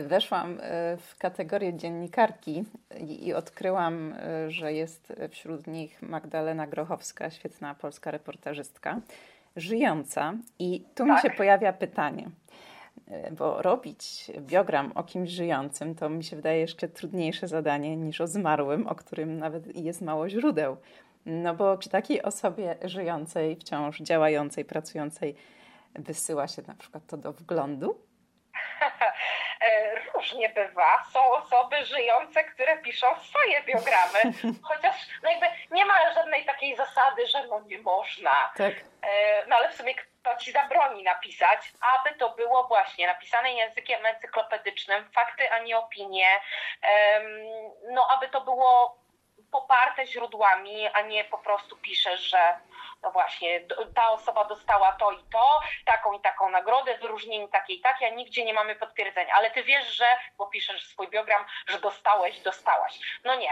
weszłam 0.01 0.59
e, 0.61 0.97
w 0.97 1.17
kategorię 1.17 1.73
dziennikarki 1.73 2.63
i 2.99 3.33
odkryłam, 3.33 4.13
e, 4.13 4.51
że 4.51 4.73
jest 4.73 5.13
wśród 5.29 5.67
nich 5.67 6.01
Magdalena 6.01 6.67
Grochowska, 6.67 7.29
świetna 7.29 7.75
polska 7.75 8.11
reportażystka, 8.11 8.99
żyjąca. 9.55 10.33
I 10.59 10.83
tu 10.95 11.05
tak. 11.05 11.07
mi 11.07 11.29
się 11.29 11.37
pojawia 11.37 11.73
pytanie 11.73 12.29
e, 13.07 13.31
bo 13.31 13.61
robić 13.61 14.31
biogram 14.39 14.91
o 14.95 15.03
kimś 15.03 15.29
żyjącym 15.29 15.95
to 15.95 16.09
mi 16.09 16.23
się 16.23 16.35
wydaje 16.35 16.59
jeszcze 16.59 16.87
trudniejsze 16.87 17.47
zadanie 17.47 17.97
niż 17.97 18.21
o 18.21 18.27
zmarłym, 18.27 18.87
o 18.87 18.95
którym 18.95 19.37
nawet 19.37 19.75
jest 19.75 20.01
mało 20.01 20.29
źródeł. 20.29 20.77
No 21.25 21.55
bo 21.55 21.77
czy 21.77 21.89
takiej 21.89 22.21
osobie 22.21 22.75
żyjącej, 22.83 23.55
wciąż 23.55 23.99
działającej, 23.99 24.65
pracującej 24.65 25.35
wysyła 25.95 26.47
się 26.47 26.61
na 26.67 26.73
przykład 26.75 27.03
to 27.07 27.17
do 27.17 27.33
wglądu? 27.33 27.95
E, 29.63 29.95
różnie 30.13 30.49
bywa. 30.49 31.03
Są 31.13 31.31
osoby 31.31 31.85
żyjące, 31.85 32.43
które 32.43 32.77
piszą 32.77 33.07
swoje 33.19 33.63
biogramy, 33.63 34.19
chociaż 34.69 34.95
no 35.23 35.29
jakby 35.29 35.45
nie 35.71 35.85
ma 35.85 36.13
żadnej 36.13 36.45
takiej 36.45 36.75
zasady, 36.75 37.27
że 37.27 37.47
no 37.47 37.61
nie 37.61 37.77
można. 37.77 38.51
Tak. 38.57 38.73
E, 39.01 39.45
no 39.47 39.55
ale 39.55 39.69
w 39.69 39.75
sumie 39.75 39.95
kto 39.95 40.37
ci 40.37 40.51
zabroni 40.51 41.03
napisać, 41.03 41.59
aby 41.95 42.15
to 42.15 42.29
było 42.29 42.67
właśnie 42.67 43.07
napisane 43.07 43.53
językiem 43.53 44.05
encyklopedycznym, 44.05 45.09
fakty, 45.11 45.51
a 45.51 45.59
nie 45.59 45.77
opinie, 45.77 46.27
no 47.91 48.07
aby 48.11 48.29
to 48.29 48.41
było 48.41 49.02
poparte 49.53 50.07
źródłami, 50.07 50.87
a 50.87 51.01
nie 51.01 51.23
po 51.23 51.37
prostu 51.37 51.77
piszesz, 51.77 52.21
że 52.21 52.59
no 53.03 53.11
właśnie, 53.11 53.61
ta 53.95 54.11
osoba 54.11 54.45
dostała 54.45 54.91
to 54.91 55.11
i 55.11 55.23
to, 55.31 55.61
taką 55.85 56.13
i 56.13 56.19
taką 56.19 56.49
nagrodę, 56.49 56.97
wyróżnienie 56.97 57.47
takie 57.47 57.73
i 57.73 57.81
takie, 57.81 58.07
a 58.07 58.09
nigdzie 58.09 58.45
nie 58.45 58.53
mamy 58.53 58.75
potwierdzenia. 58.75 59.33
Ale 59.33 59.51
ty 59.51 59.63
wiesz, 59.63 59.87
że, 59.87 60.05
bo 60.37 60.47
piszesz 60.47 60.87
swój 60.87 61.07
biogram, 61.07 61.45
że 61.67 61.79
dostałeś, 61.79 62.39
dostałaś. 62.39 62.99
No 63.23 63.35
nie. 63.35 63.51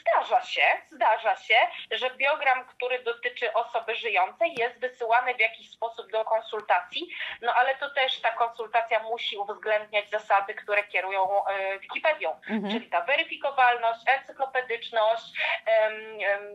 Zdarza 0.00 0.40
się, 0.40 0.62
zdarza 0.86 1.36
się, 1.36 1.56
że 1.90 2.10
biogram, 2.10 2.64
który 2.64 3.02
dotyczy 3.02 3.52
osoby 3.52 3.94
żyjącej, 3.94 4.54
jest 4.58 4.80
wysyłany 4.80 5.34
w 5.34 5.40
jakiś 5.40 5.70
sposób 5.70 6.10
do 6.10 6.24
konsultacji, 6.24 7.08
no 7.42 7.54
ale 7.54 7.74
to 7.74 7.90
też 7.90 8.20
ta 8.20 8.30
konsultacja 8.30 9.02
musi 9.02 9.38
uwzględniać 9.38 10.10
zasady, 10.10 10.54
które 10.54 10.84
kierują 10.84 11.46
e, 11.46 11.78
Wikipedią, 11.78 12.40
mhm. 12.48 12.72
czyli 12.72 12.90
ta 12.90 13.00
weryfikowalność, 13.00 14.00
encyklopedyczność, 14.06 14.65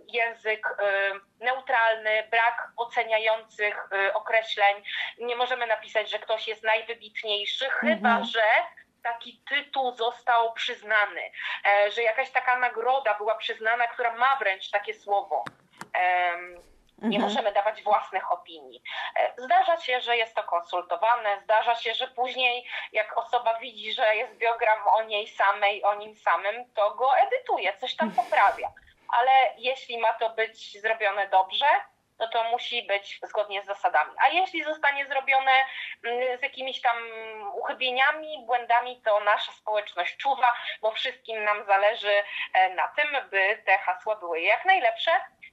język 0.07 0.67
neutralny, 1.39 2.27
brak 2.31 2.71
oceniających 2.77 3.89
y, 3.93 4.13
określeń. 4.13 4.83
Nie 5.17 5.35
możemy 5.35 5.67
napisać, 5.67 6.09
że 6.09 6.19
ktoś 6.19 6.47
jest 6.47 6.63
najwybitniejszy, 6.63 7.65
mhm. 7.65 7.95
chyba 7.95 8.23
że 8.23 8.43
taki 9.03 9.43
tytuł 9.49 9.91
został 9.95 10.53
przyznany, 10.53 11.21
e, 11.65 11.91
że 11.91 12.03
jakaś 12.03 12.31
taka 12.31 12.59
nagroda 12.59 13.13
była 13.17 13.35
przyznana, 13.35 13.87
która 13.87 14.13
ma 14.13 14.35
wręcz 14.35 14.69
takie 14.69 14.93
słowo. 14.93 15.43
Nie 17.01 17.17
mhm. 17.17 17.21
możemy 17.21 17.51
dawać 17.51 17.83
własnych 17.83 18.31
opinii. 18.31 18.81
E, 19.15 19.33
zdarza 19.37 19.77
się, 19.77 20.01
że 20.01 20.17
jest 20.17 20.35
to 20.35 20.43
konsultowane, 20.43 21.41
zdarza 21.43 21.75
się, 21.75 21.93
że 21.93 22.07
później, 22.07 22.67
jak 22.91 23.17
osoba 23.17 23.59
widzi, 23.59 23.93
że 23.93 24.15
jest 24.15 24.37
biogram 24.37 24.79
o 24.87 25.03
niej 25.03 25.27
samej, 25.27 25.83
o 25.83 25.95
nim 25.95 26.15
samym, 26.15 26.73
to 26.73 26.91
go 26.95 27.17
edytuje, 27.17 27.77
coś 27.77 27.95
tam 27.95 28.11
poprawia 28.11 28.71
ale 29.11 29.31
jeśli 29.57 29.97
ma 29.97 30.13
to 30.13 30.29
być 30.29 30.81
zrobione 30.81 31.27
dobrze, 31.27 31.65
no 32.19 32.27
to 32.27 32.43
musi 32.43 32.83
być 32.83 33.19
zgodnie 33.23 33.61
z 33.61 33.65
zasadami. 33.65 34.11
A 34.25 34.27
jeśli 34.27 34.63
zostanie 34.63 35.05
zrobione 35.05 35.51
mm, 36.03 36.37
z 36.39 36.41
jakimiś 36.41 36.81
tam 36.81 36.97
uchybieniami, 37.53 38.43
błędami, 38.45 39.01
to 39.01 39.19
nasza 39.19 39.51
społeczność 39.51 40.17
czuwa, 40.17 40.53
bo 40.81 40.91
wszystkim 40.91 41.43
nam 41.43 41.65
zależy 41.65 42.23
e, 42.53 42.69
na 42.75 42.87
tym, 42.87 43.29
by 43.29 43.61
te 43.65 43.77
hasła 43.77 44.15
były 44.15 44.41
jak 44.41 44.65
najlepsze, 44.65 45.11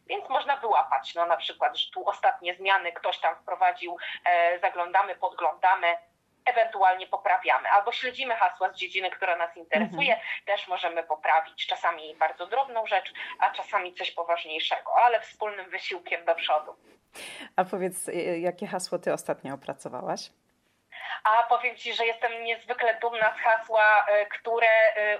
więc 0.08 0.28
można 0.28 0.56
wyłapać. 0.56 1.14
No 1.14 1.26
na 1.26 1.36
przykład, 1.36 1.76
że 1.76 1.90
tu 1.90 2.08
ostatnie 2.08 2.54
zmiany 2.54 2.92
ktoś 2.92 3.18
tam 3.18 3.36
wprowadził, 3.36 3.96
e, 4.24 4.58
zaglądamy, 4.58 5.14
podglądamy, 5.14 5.96
ewentualnie 6.44 7.06
poprawiamy. 7.06 7.68
Albo 7.68 7.92
śledzimy 7.92 8.34
hasła 8.34 8.72
z 8.72 8.76
dziedziny, 8.76 9.10
która 9.10 9.36
nas 9.36 9.56
interesuje, 9.56 10.14
mhm. 10.14 10.20
też 10.46 10.68
możemy 10.68 11.02
poprawić. 11.02 11.66
Czasami 11.66 12.14
bardzo 12.14 12.46
drobną 12.46 12.86
rzecz, 12.86 13.12
a 13.38 13.50
czasami 13.50 13.94
coś 13.94 14.10
poważniejszego, 14.10 14.94
ale 14.96 15.20
wspólnym 15.20 15.70
wysiłkiem 15.70 16.24
do 16.24 16.34
przodu. 16.34 16.76
A 17.56 17.64
powiedz, 17.64 18.08
y, 18.08 18.38
jakie 18.38 18.66
hasło 18.66 18.98
ty 18.98 19.12
ostatnio 19.12 19.54
opracowałaś? 19.54 20.30
A 21.24 21.42
powiem 21.42 21.76
Ci, 21.76 21.94
że 21.94 22.06
jestem 22.06 22.44
niezwykle 22.44 22.94
dumna 22.94 23.34
z 23.34 23.40
hasła, 23.40 24.06
y, 24.22 24.26
które 24.26 24.68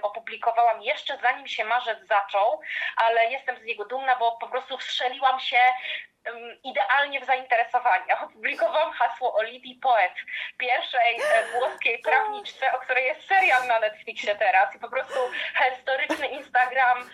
opublikowałam 0.01 0.81
jeszcze 0.81 1.17
zanim 1.17 1.47
się 1.47 1.65
marzec 1.65 2.07
zaczął, 2.07 2.61
ale 2.95 3.25
jestem 3.25 3.59
z 3.59 3.63
niego 3.63 3.85
dumna, 3.85 4.15
bo 4.15 4.31
po 4.31 4.47
prostu 4.47 4.77
wstrzeliłam 4.77 5.39
się 5.39 5.59
idealnie 6.63 7.21
w 7.21 7.25
zainteresowania. 7.25 8.19
Opublikowałam 8.25 8.91
hasło 8.91 9.35
o 9.35 9.43
Lidii 9.43 9.75
Poet, 9.75 10.13
pierwszej 10.57 11.15
e, 11.15 11.59
włoskiej 11.59 11.99
prawniczce, 11.99 12.73
o 12.73 12.79
której 12.79 13.05
jest 13.05 13.27
serial 13.27 13.67
na 13.67 13.79
Netflixie 13.79 14.35
teraz 14.35 14.75
i 14.75 14.79
po 14.79 14.89
prostu 14.89 15.19
historyczny 15.69 16.27
Instagram 16.27 17.09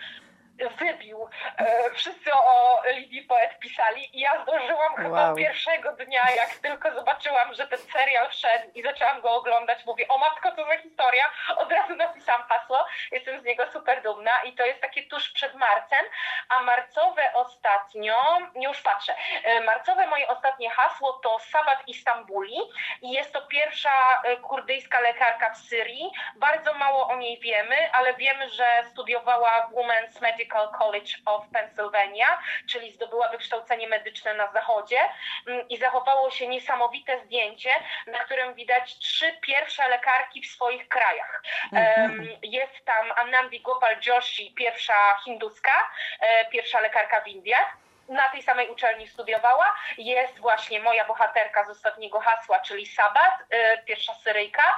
wybił. 0.79 1.29
E, 1.57 1.89
wszyscy 1.93 2.33
o 2.33 2.81
Lidii 2.93 3.21
Poet 3.21 3.59
pisali 3.59 4.17
i 4.17 4.19
ja 4.19 4.43
zdążyłam 4.43 4.95
chyba 4.95 5.25
Wow. 5.25 5.35
pierwszego 5.35 5.91
dnia, 5.91 6.23
jak 6.37 6.49
tylko 6.49 6.91
zobaczyłam, 6.91 7.53
że 7.53 7.67
ten 7.67 7.79
serial 7.79 8.29
wszedł 8.29 8.65
i 8.75 8.83
zaczęłam 8.83 9.21
go 9.21 9.31
oglądać, 9.31 9.85
mówię, 9.85 10.07
o 10.07 10.17
matko, 10.17 10.51
co 10.51 10.65
za 10.65 10.77
historia, 10.77 11.25
od 11.57 11.71
razu 11.71 11.95
napisałam 11.95 12.43
hasło, 12.43 12.85
jestem 13.11 13.41
z 13.41 13.43
niego 13.43 13.67
super 13.71 14.01
dumna 14.03 14.31
i 14.43 14.53
to 14.53 14.65
jest 14.65 14.81
takie 14.81 15.03
tuż 15.03 15.29
przed 15.29 15.53
marcem, 15.55 16.05
a 16.49 16.61
marcowe 16.61 17.33
ostatnio, 17.33 18.37
już 18.55 18.81
patrzę, 18.81 19.15
e, 19.43 19.61
marcowe 19.61 20.07
moje 20.07 20.27
ostatnie 20.27 20.69
hasło 20.69 21.13
to 21.13 21.39
Sabat 21.39 21.87
Istambuli 21.87 22.57
i 23.01 23.11
jest 23.11 23.33
to 23.33 23.41
pierwsza 23.41 24.21
e, 24.23 24.37
kurdyjska 24.37 24.99
lekarka 24.99 25.49
w 25.53 25.57
Syrii. 25.57 26.11
Bardzo 26.35 26.73
mało 26.73 27.07
o 27.07 27.15
niej 27.15 27.39
wiemy, 27.39 27.91
ale 27.91 28.13
wiemy, 28.13 28.49
że 28.49 28.65
studiowała 28.91 29.67
w 29.67 29.73
Women's 29.73 30.21
Medical 30.21 30.44
College 30.47 31.11
of 31.25 31.43
Pennsylvania, 31.53 32.39
czyli 32.69 32.91
zdobyła 32.91 33.29
wykształcenie 33.29 33.87
medyczne 33.87 34.33
na 34.33 34.51
zachodzie 34.51 34.99
Mm, 35.47 35.69
i 35.69 35.77
zachowało 35.77 36.31
się 36.31 36.47
niesamowite 36.47 37.19
zdjęcie, 37.25 37.69
na 38.07 38.19
którym 38.19 38.53
widać 38.53 38.97
trzy 38.99 39.37
pierwsze 39.41 39.89
lekarki 39.89 40.41
w 40.41 40.47
swoich 40.47 40.87
krajach. 40.87 41.43
Em, 41.73 42.27
Jest 42.43 42.85
tam 42.85 43.11
Anandi 43.15 43.61
Gopal 43.61 43.95
Joshi, 44.05 44.53
pierwsza 44.57 45.17
hinduska, 45.25 45.89
e, 46.19 46.45
pierwsza 46.45 46.79
lekarka 46.79 47.21
w 47.21 47.27
Indiach. 47.27 47.77
Na 48.09 48.29
tej 48.29 48.43
samej 48.43 48.69
uczelni 48.69 49.07
studiowała. 49.07 49.75
Jest 49.97 50.39
właśnie 50.39 50.79
moja 50.79 51.05
bohaterka 51.05 51.65
z 51.65 51.69
ostatniego 51.69 52.19
hasła, 52.19 52.59
czyli 52.59 52.85
Sabat, 52.85 53.33
e, 53.49 53.77
pierwsza 53.77 54.13
Syryjka. 54.13 54.75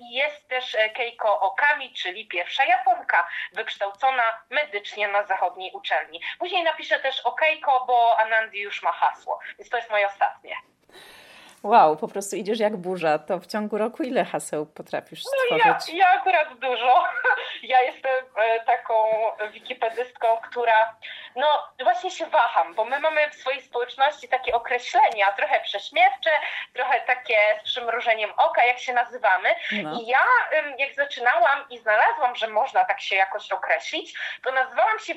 I 0.00 0.14
Jest 0.14 0.48
też 0.48 0.74
e, 0.74 0.90
Keiko 0.90 1.40
Okami, 1.40 1.92
czyli 1.92 2.28
pierwsza 2.28 2.64
Japonka, 2.64 3.28
wykształcona 3.52 4.22
medycznie 4.50 5.08
na 5.08 5.22
zachodniej 5.26 5.72
uczelni. 5.72 6.20
Później 6.38 6.62
napiszę 6.62 7.00
też 7.00 7.20
o 7.20 7.32
Keiko, 7.32 7.84
bo 7.86 8.18
Anandi 8.18 8.60
już 8.60 8.82
ma 8.82 8.92
hasło, 8.92 9.40
więc 9.58 9.70
to 9.70 9.76
jest 9.76 9.90
moje 9.90 10.06
ostatnie. 10.06 10.56
Wow, 11.64 11.96
po 11.96 12.08
prostu 12.08 12.36
idziesz 12.36 12.58
jak 12.58 12.76
burza. 12.76 13.18
To 13.18 13.40
w 13.40 13.46
ciągu 13.46 13.78
roku 13.78 14.02
ile 14.02 14.24
haseł 14.24 14.66
potrafisz 14.66 15.22
No 15.24 15.56
ja, 15.56 15.64
stworzyć? 15.74 15.94
ja 15.98 16.08
akurat 16.08 16.58
dużo. 16.58 17.04
Ja 17.62 17.80
jestem 17.82 18.12
e, 18.36 18.64
taką 18.64 18.94
wikipedystką, 19.52 20.26
która 20.50 20.96
no 21.36 21.46
właśnie 21.82 22.10
się 22.10 22.26
waham, 22.26 22.74
bo 22.74 22.84
my 22.84 23.00
mamy 23.00 23.30
w 23.30 23.34
swojej 23.34 23.60
społeczności 23.62 24.28
takie 24.28 24.54
określenia, 24.54 25.32
trochę 25.36 25.60
prześmiewcze, 25.60 26.30
trochę 26.74 27.00
takie 27.00 27.36
z 27.60 27.64
przymrużeniem 27.64 28.30
oka, 28.36 28.64
jak 28.64 28.78
się 28.78 28.92
nazywamy. 28.92 29.48
No. 29.82 30.00
I 30.00 30.06
ja 30.06 30.24
jak 30.78 30.94
zaczynałam 30.94 31.64
i 31.70 31.78
znalazłam, 31.78 32.36
że 32.36 32.48
można 32.48 32.84
tak 32.84 33.00
się 33.00 33.16
jakoś 33.16 33.52
określić, 33.52 34.18
to 34.42 34.52
nazywałam 34.52 34.98
się 34.98 35.14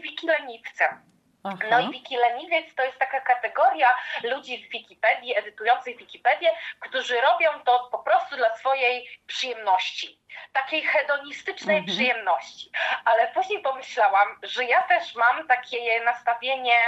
wikileniwcem. 1.51 1.69
No 1.69 1.77
Aha. 1.77 1.87
i 1.89 1.91
wikileniwiec 1.91 2.75
to 2.75 2.83
jest 2.83 2.97
taka 2.99 3.21
kategoria 3.21 3.95
ludzi 4.23 4.67
w 4.67 4.71
Wikipedii, 4.71 5.37
edytujących 5.37 5.97
Wikipedię, 5.97 6.51
którzy 6.79 7.21
robią 7.21 7.59
to 7.65 7.87
po 7.91 7.99
prostu 7.99 8.35
dla 8.35 8.55
swojej 8.57 9.19
przyjemności. 9.27 10.19
Takiej 10.53 10.81
hedonistycznej 10.81 11.77
Mhm. 11.77 11.95
przyjemności. 11.97 12.71
Ale 13.05 13.27
później 13.27 13.61
pomyślałam, 13.61 14.39
że 14.43 14.63
ja 14.65 14.81
też 14.81 15.15
mam 15.15 15.47
takie 15.47 16.01
nastawienie 16.03 16.79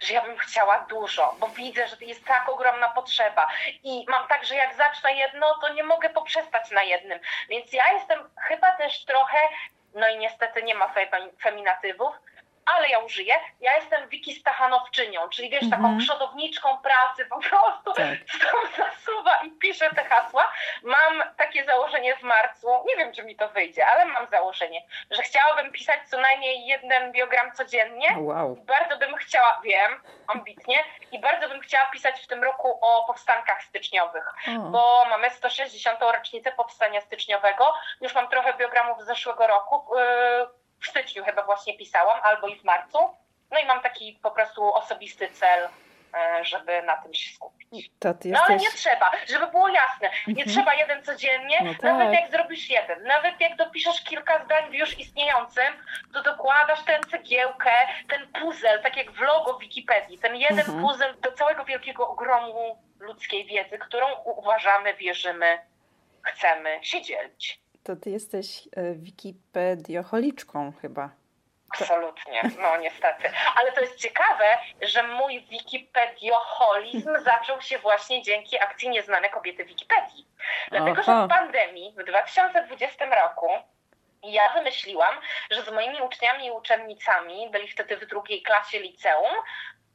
że 0.00 0.14
ja 0.14 0.20
bym 0.20 0.38
chciała 0.38 0.78
dużo, 0.88 1.34
bo 1.38 1.48
widzę, 1.48 1.88
że 1.88 1.96
jest 2.00 2.24
tak 2.26 2.48
ogromna 2.48 2.88
potrzeba 2.88 3.48
i 3.82 4.04
mam 4.08 4.28
tak, 4.28 4.44
że 4.44 4.54
jak 4.54 4.74
zacznę 4.74 5.12
jedno, 5.14 5.58
to 5.60 5.68
nie 5.72 5.82
mogę 5.82 6.10
poprzestać 6.10 6.70
na 6.70 6.82
jednym. 6.82 7.18
Więc 7.48 7.72
ja 7.72 7.92
jestem 7.92 8.30
chyba 8.48 8.72
też 8.72 9.04
trochę, 9.04 9.38
no 9.94 10.08
i 10.08 10.18
niestety 10.18 10.62
nie 10.62 10.74
ma 10.74 10.86
femi- 10.86 11.30
feminatywów, 11.42 12.14
ale 12.66 12.88
ja 12.88 12.98
użyję, 12.98 13.34
ja 13.60 13.76
jestem 13.76 14.08
Wiki 14.08 14.34
Stachanowczynią, 14.34 15.28
czyli 15.28 15.50
wiesz, 15.50 15.70
taką 15.70 15.82
Mhm. 15.84 15.98
przodowniczką 15.98 16.78
pracy, 16.78 17.26
po 17.26 17.40
prostu 17.40 17.92
Tak. 17.92 18.18
zasuwa 18.76 19.36
i 19.44 19.50
piszę 19.50 19.90
te 19.94 20.04
hasła. 20.04 20.52
Mam 20.82 21.22
takie 21.36 21.64
założenie 21.64 22.16
w 22.16 22.22
marcu, 22.22 22.84
nie 22.88 22.96
wiem, 22.96 23.12
czy 23.12 23.22
mi 23.22 23.36
to 23.36 23.48
wyjdzie, 23.48 23.86
ale 23.86 24.04
mam 24.04 24.26
założenie, 24.26 24.82
że 25.10 25.22
chciałabym 25.22 25.72
pisać 25.72 26.00
co 26.08 26.18
najmniej 26.20 26.66
jeden 26.66 27.12
biogram 27.12 27.52
codziennie. 27.52 28.08
Wow. 28.18 28.56
Bardzo 28.56 28.96
bym 28.98 29.16
chciała, 29.16 29.60
wiem, 29.64 30.02
ambitnie, 30.26 30.84
i 31.12 31.18
bardzo 31.18 31.48
bym 31.48 31.60
chciała 31.60 31.86
pisać 31.86 32.20
w 32.22 32.26
tym 32.26 32.44
roku 32.44 32.78
o 32.82 33.04
powstankach 33.06 33.62
styczniowych, 33.62 34.34
O. 34.48 34.50
bo 34.60 35.04
mamy 35.10 35.30
160. 35.30 36.00
rocznicę 36.00 36.52
powstania 36.52 37.00
styczniowego. 37.00 37.74
Już 38.00 38.14
mam 38.14 38.28
trochę 38.28 38.54
biogramów 38.54 39.02
z 39.02 39.06
zeszłego 39.06 39.46
roku. 39.46 39.86
yy, 39.96 40.59
W 40.80 40.86
styczniu 40.86 41.24
chyba 41.24 41.42
właśnie 41.42 41.76
pisałam, 41.78 42.20
albo 42.22 42.48
i 42.48 42.56
w 42.56 42.64
marcu. 42.64 42.98
No 43.50 43.58
i 43.60 43.66
mam 43.66 43.80
taki 43.82 44.18
po 44.22 44.30
prostu 44.30 44.74
osobisty 44.74 45.28
cel, 45.28 45.68
yy, 46.38 46.44
żeby 46.44 46.82
na 46.82 46.96
tym 46.96 47.14
się 47.14 47.34
skupić. 47.34 47.90
Ty 47.98 48.08
No 48.28 48.40
ale 48.44 48.54
jesteś... 48.54 48.62
nie 48.72 48.78
trzeba, 48.78 49.10
żeby 49.28 49.46
było 49.46 49.68
jasne. 49.68 50.10
Nie 50.26 50.44
Mhm. 50.44 50.48
trzeba 50.48 50.74
jeden 50.74 51.04
codziennie, 51.04 51.58
No 51.64 51.72
nawet 51.82 52.10
tak. 52.12 52.20
jak 52.20 52.30
zrobisz 52.30 52.70
jeden, 52.70 53.02
nawet 53.04 53.40
jak 53.40 53.56
dopiszesz 53.56 54.04
kilka 54.04 54.44
zdań 54.44 54.70
w 54.70 54.74
już 54.74 54.98
istniejącym, 54.98 55.74
to 56.14 56.22
dokładasz 56.22 56.84
tę 56.84 57.00
cegiełkę, 57.10 57.70
ten 58.08 58.32
puzzle, 58.32 58.78
tak 58.78 58.96
jak 58.96 59.10
w 59.12 59.20
logo 59.20 59.58
Wikipedii, 59.58 60.18
ten 60.18 60.36
jeden 60.36 60.58
Mhm. 60.60 60.80
puzzle 60.80 61.14
do 61.14 61.32
całego 61.32 61.64
wielkiego 61.64 62.08
ogromu 62.08 62.82
ludzkiej 63.00 63.44
wiedzy, 63.46 63.78
którą 63.78 64.06
uważamy, 64.24 64.94
wierzymy, 64.94 65.58
chcemy 66.22 66.78
się 66.82 67.02
dzielić. 67.02 67.60
To 67.90 67.96
ty 67.96 68.10
jesteś 68.10 68.68
e, 68.76 68.94
wikipediocholiczką 68.94 70.72
chyba. 70.82 71.10
Absolutnie, 71.70 72.42
no 72.62 72.76
niestety. 72.76 73.30
Ale 73.56 73.72
to 73.72 73.80
jest 73.80 73.96
ciekawe, 73.96 74.58
że 74.82 75.02
mój 75.02 75.40
wikipedioholizm 75.40 77.10
zaczął 77.30 77.60
się 77.60 77.78
właśnie 77.78 78.22
dzięki 78.22 78.60
akcji 78.60 78.88
Nieznane 78.88 79.28
Kobiety 79.28 79.64
Wikipedii. 79.64 80.26
Dlatego, 80.70 81.02
że 81.02 81.12
Aha. 81.12 81.26
w 81.26 81.28
pandemii 81.28 81.94
w 81.98 82.04
2020 82.04 83.04
roku 83.04 83.48
ja 84.22 84.52
wymyśliłam, 84.52 85.14
że 85.50 85.62
z 85.62 85.72
moimi 85.72 86.02
uczniami 86.02 86.46
i 86.46 86.50
uczennicami, 86.50 87.50
byli 87.52 87.68
wtedy 87.68 87.96
w 87.96 88.06
drugiej 88.06 88.42
klasie 88.42 88.78
liceum, 88.78 89.34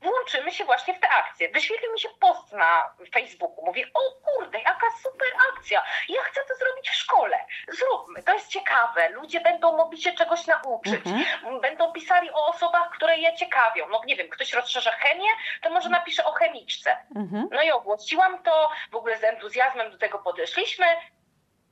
włączymy 0.06 0.52
się 0.52 0.66
właśnie 0.66 0.94
w 0.94 1.00
tę 1.00 1.10
akcję. 1.10 1.50
Wyświetlił 1.50 1.94
mi 1.94 2.00
się 2.00 2.10
post 2.20 2.54
na 2.54 2.96
Facebooku. 3.14 3.66
Mówię, 3.66 3.86
o 3.94 4.00
kurde, 4.26 4.60
jaka 4.60 4.88
super 5.04 5.28
akcja. 5.54 5.84
Ja 6.10 6.22
chcę 6.22 6.42
to 6.48 6.56
zrobić 6.56 6.90
w 6.90 6.96
szkole. 6.96 7.46
Zróbmy, 7.68 8.24
to 8.24 8.34
jest 8.34 8.48
ciekawe. 8.48 9.10
Ludzie 9.10 9.42
będą 9.42 9.78
mogli 9.78 10.02
się 10.02 10.14
czegoś 10.14 10.48
nauczyć. 10.48 11.08
Mhm. 11.08 11.62
Będą 11.62 11.92
pisali 11.92 12.32
o 12.32 12.46
osobach, 12.46 12.90
które 12.90 13.18
je 13.18 13.36
ciekawią. 13.36 13.88
No 13.90 14.02
nie 14.06 14.16
wiem, 14.16 14.30
ktoś 14.30 14.54
rozszerza 14.54 14.92
chemię, 14.92 15.30
to 15.62 15.70
może 15.70 15.90
napisze 15.90 16.26
o 16.26 16.32
chemiczce. 16.32 16.98
Mhm. 17.16 17.50
No 17.52 17.62
i 17.64 17.72
ogłosiłam 17.72 18.44
to, 18.44 18.70
w 18.92 18.96
ogóle 18.96 19.18
z 19.18 19.24
entuzjazmem 19.24 19.92
do 19.92 19.98
tego 19.98 20.20
podeszliśmy 20.20 20.86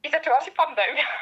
i 0.04 0.10
zaczęła 0.10 0.42
się 0.42 0.52
pandemia. 0.52 1.04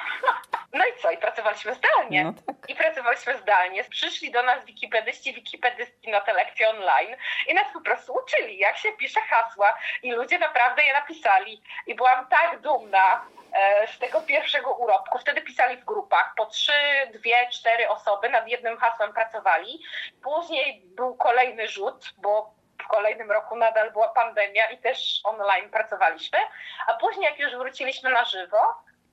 No 0.74 0.86
i 0.86 1.02
co? 1.02 1.12
I 1.12 1.17
pracowaliśmy 1.17 1.76
zdalnie. 1.76 2.24
No 2.24 2.34
tak. 2.34 2.70
I 2.70 2.76
pracowaliśmy 2.76 3.38
zdalnie. 3.38 3.84
Przyszli 3.84 4.32
do 4.32 4.44
nas 4.44 4.65
wikipedyści, 4.65 5.34
wikipedystki 5.34 6.12
na 6.12 6.22
te 6.22 6.34
lekcje 6.34 6.70
online 6.70 7.15
i 7.48 7.54
nas 7.54 7.74
po 7.74 7.82
prostu 7.82 8.13
uczyli, 8.13 8.58
jak 8.58 8.78
się 8.78 8.91
pisze 8.91 9.22
hasła. 9.22 9.78
I 10.04 10.12
ludzie 10.12 10.39
naprawdę 10.39 10.84
je 10.84 10.94
napisali. 10.94 11.62
I 11.88 11.96
byłam 11.96 12.28
tak 12.28 12.60
dumna 12.60 13.26
e, 13.54 13.88
z 13.88 14.00
tego 14.00 14.22
pierwszego 14.22 14.74
urobku. 14.74 15.17
Wtedy 15.17 15.41
pisali 15.41 15.78
w 15.78 15.86
grupach, 15.86 16.34
po 16.38 16.46
trzy, 16.46 16.74
dwie, 17.13 17.50
cztery 17.50 17.89
osoby 17.89 18.30
nad 18.30 18.48
jednym 18.48 18.78
hasłem 18.78 19.13
pracowali. 19.13 19.84
Później 20.24 20.82
był 20.86 21.15
kolejny 21.15 21.67
rzut, 21.67 22.13
bo 22.17 22.61
w 22.82 22.88
kolejnym 22.88 23.32
roku 23.32 23.56
nadal 23.56 23.91
była 23.91 24.10
pandemia 24.10 24.65
i 24.65 24.78
też 24.78 25.22
online 25.24 25.70
pracowaliśmy. 25.70 26.39
A 26.88 26.94
później, 26.94 27.26
jak 27.26 27.39
już 27.39 27.56
wróciliśmy 27.56 28.10
na 28.10 28.26
żywo, 28.26 28.58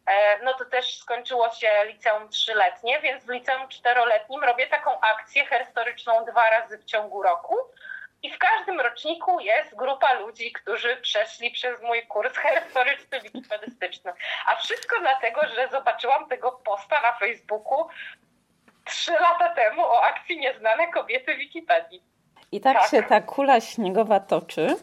E, 0.08 0.42
no 0.42 0.54
to 0.54 0.64
też 0.64 0.98
skończyło 0.98 1.50
się 1.50 1.70
liceum 1.84 2.28
trzyletnie, 2.28 3.00
więc 3.00 3.24
w 3.24 3.30
liceum 3.30 3.68
czteroletnim 3.68 4.44
robię 4.44 4.66
taką 4.66 5.00
akcję 5.00 5.46
historyczną 5.46 6.24
dwa 6.24 6.50
razy 6.50 6.78
w 6.78 6.84
ciągu 6.84 7.22
roku. 7.22 7.56
I 8.22 8.32
w 8.32 8.38
każdym 8.38 8.80
roczniku 8.80 9.40
jest 9.40 9.76
grupa 9.76 10.12
ludzi, 10.12 10.52
którzy 10.52 10.96
przeszli 10.96 11.50
przez 11.50 11.82
mój 11.82 12.06
kurs 12.06 12.32
historyczny 12.38 13.20
wikipedystyczny. 13.20 14.12
A 14.46 14.56
wszystko 14.56 15.00
dlatego, 15.00 15.40
że 15.54 15.68
zobaczyłam 15.68 16.28
tego 16.28 16.52
posta 16.52 17.00
na 17.00 17.12
Facebooku 17.12 17.88
trzy 18.84 19.12
lata 19.12 19.54
temu 19.54 19.82
o 19.82 20.04
akcji 20.04 20.38
Nieznane 20.38 20.88
Kobiety 20.92 21.36
Wikipedii. 21.36 22.02
I 22.52 22.60
tak, 22.60 22.76
Tak. 22.76 22.90
się 22.90 23.02
ta 23.02 23.20
kula 23.20 23.60
śniegowa 23.60 24.20
toczy. 24.20 24.76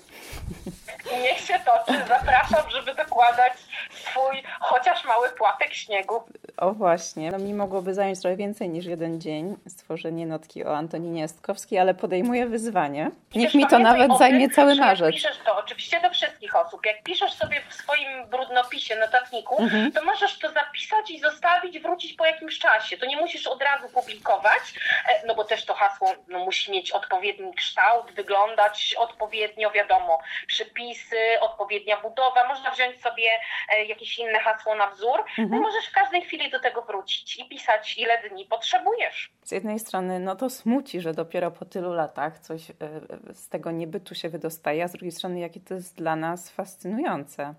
I 1.17 1.21
niech 1.21 1.39
się 1.39 1.59
toczy. 1.59 1.99
Zapraszam, 2.07 2.69
żeby 2.71 2.95
dokładać 2.95 3.53
swój 4.05 4.43
chociaż 4.59 5.05
mały 5.05 5.29
płatek 5.29 5.73
śniegu. 5.73 6.23
O 6.57 6.71
właśnie, 6.71 7.31
no 7.31 7.37
mi 7.39 7.53
mogłoby 7.53 7.93
zająć 7.93 8.21
trochę 8.21 8.35
więcej 8.35 8.69
niż 8.69 8.85
jeden 8.85 9.21
dzień 9.21 9.57
stworzenie 9.67 10.25
notki 10.25 10.65
o 10.65 10.77
Antoninie 10.77 11.21
Jastkowskiej, 11.21 11.79
ale 11.79 11.93
podejmuję 11.93 12.45
wyzwanie. 12.45 13.03
Niech 13.03 13.11
Przecież 13.29 13.53
mi 13.55 13.67
to 13.67 13.79
nawet 13.79 14.11
o 14.11 14.17
zajmie 14.17 14.47
tym, 14.47 14.55
cały 14.55 14.75
marzec. 14.75 15.11
piszesz 15.13 15.37
to 15.45 15.57
oczywiście 15.57 16.01
do 16.01 16.09
wszystkich 16.09 16.55
osób. 16.55 16.85
Jak 16.85 17.03
piszesz 17.03 17.33
sobie 17.33 17.61
w 17.69 17.73
swoim 17.73 18.25
brudnopisie, 18.29 18.95
notatniku, 18.95 19.55
Mhm. 19.63 19.91
to 19.91 20.03
możesz 20.03 20.39
to 20.39 20.51
zapisać 20.51 21.09
i 21.11 21.19
zostawić, 21.19 21.79
wrócić 21.79 22.13
po 22.13 22.25
jakimś 22.25 22.59
czasie. 22.59 22.97
To 22.97 23.05
nie 23.05 23.17
musisz 23.17 23.47
od 23.47 23.61
razu 23.61 23.89
publikować, 23.89 24.61
e, 25.09 25.27
no 25.27 25.35
bo 25.35 25.43
też 25.43 25.65
to 25.65 25.73
hasło 25.73 26.11
no, 26.27 26.39
musi 26.39 26.71
mieć 26.71 26.91
odpowiedni 26.91 27.53
kształt, 27.53 28.11
wyglądać 28.11 28.95
odpowiednio, 28.97 29.71
wiadomo, 29.71 30.19
przypisy, 30.47 31.17
odpowiednia 31.41 31.97
budowa. 32.01 32.47
Można 32.47 32.71
wziąć 32.71 33.01
sobie 33.01 33.29
e, 33.69 33.85
jakieś 33.95 34.19
inne 34.19 34.39
hasło 34.39 34.75
na 34.75 34.89
wzór, 34.89 35.17
no 35.37 35.43
mhm. 35.43 35.49
no 35.49 35.67
możesz 35.67 35.87
w 35.87 35.93
każdej 35.93 36.21
chwili 36.21 36.51
do 36.51 36.59
tego 36.59 36.81
wrócić 36.81 37.39
i 37.39 37.49
pisać, 37.49 37.97
ile 37.97 38.29
dni 38.29 38.45
potrzebujesz. 38.45 39.31
Z 39.43 39.51
jednej 39.51 39.79
strony, 39.79 40.19
no 40.19 40.35
to 40.35 40.49
smuci, 40.49 41.01
że 41.01 41.13
dopiero 41.13 41.51
po 41.51 41.65
tylu 41.65 41.93
latach 41.93 42.39
coś 42.39 42.61
z 43.33 43.49
tego 43.49 43.71
niebytu 43.71 44.15
się 44.15 44.29
wydostaje, 44.29 44.83
a 44.83 44.87
z 44.87 44.91
drugiej 44.91 45.11
strony, 45.11 45.39
jakie 45.39 45.59
to 45.59 45.73
jest 45.73 45.97
dla 45.97 46.15
nas 46.15 46.49
fascynujące 46.49 47.55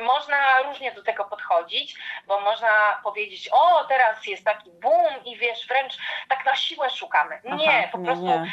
można 0.00 0.62
różnie 0.62 0.92
do 0.92 1.02
tego 1.02 1.24
podchodzić, 1.24 1.96
bo 2.26 2.40
można 2.40 3.00
powiedzieć, 3.04 3.48
o 3.52 3.84
teraz 3.84 4.26
jest 4.26 4.44
taki 4.44 4.70
boom 4.70 5.24
i 5.24 5.36
wiesz, 5.36 5.66
wręcz 5.68 5.96
tak 6.28 6.44
na 6.44 6.56
siłę 6.56 6.90
szukamy. 6.90 7.40
Nie, 7.44 7.78
Aha, 7.78 7.88
po 7.92 7.98
nie, 7.98 8.04
prostu 8.04 8.24
nie. 8.24 8.46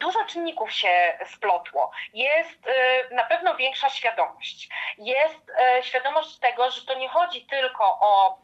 dużo 0.00 0.24
czynników 0.24 0.72
się 0.72 1.18
splotło. 1.26 1.90
Jest 2.14 2.66
y, 2.66 3.14
na 3.14 3.24
pewno 3.24 3.54
większa 3.56 3.88
świadomość. 3.88 4.68
Jest 4.98 5.50
y, 5.78 5.82
świadomość 5.82 6.38
tego, 6.38 6.70
że 6.70 6.86
to 6.86 6.94
nie 6.94 7.08
chodzi 7.08 7.46
tylko 7.46 7.84
o 8.00 8.38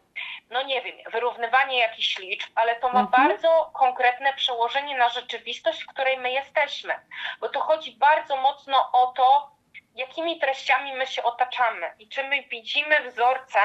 no 0.51 0.63
nie 0.63 0.83
wiem, 0.83 0.97
wyrównywanie 1.13 1.79
jakichś 1.79 2.19
liczb, 2.19 2.51
ale 2.55 2.77
to 2.77 2.89
ma 2.89 3.01
mhm. 3.01 3.29
bardzo 3.29 3.71
konkretne 3.75 4.33
przełożenie 4.33 4.97
na 4.97 5.09
rzeczywistość, 5.09 5.85
w 5.85 5.87
której 5.87 6.19
my 6.19 6.33
jesteśmy. 6.33 6.95
Bo 7.41 7.49
to 7.49 7.61
chodzi 7.61 7.93
bardzo 7.93 8.37
mocno 8.37 8.91
o 8.93 9.07
to, 9.07 9.51
jakimi 9.95 10.41
treściami 10.41 10.93
my 10.93 11.07
się 11.07 11.23
otaczamy 11.23 11.95
i 11.99 12.09
czy 12.09 12.25
my 12.25 12.43
widzimy 12.43 13.11
wzorce, 13.11 13.59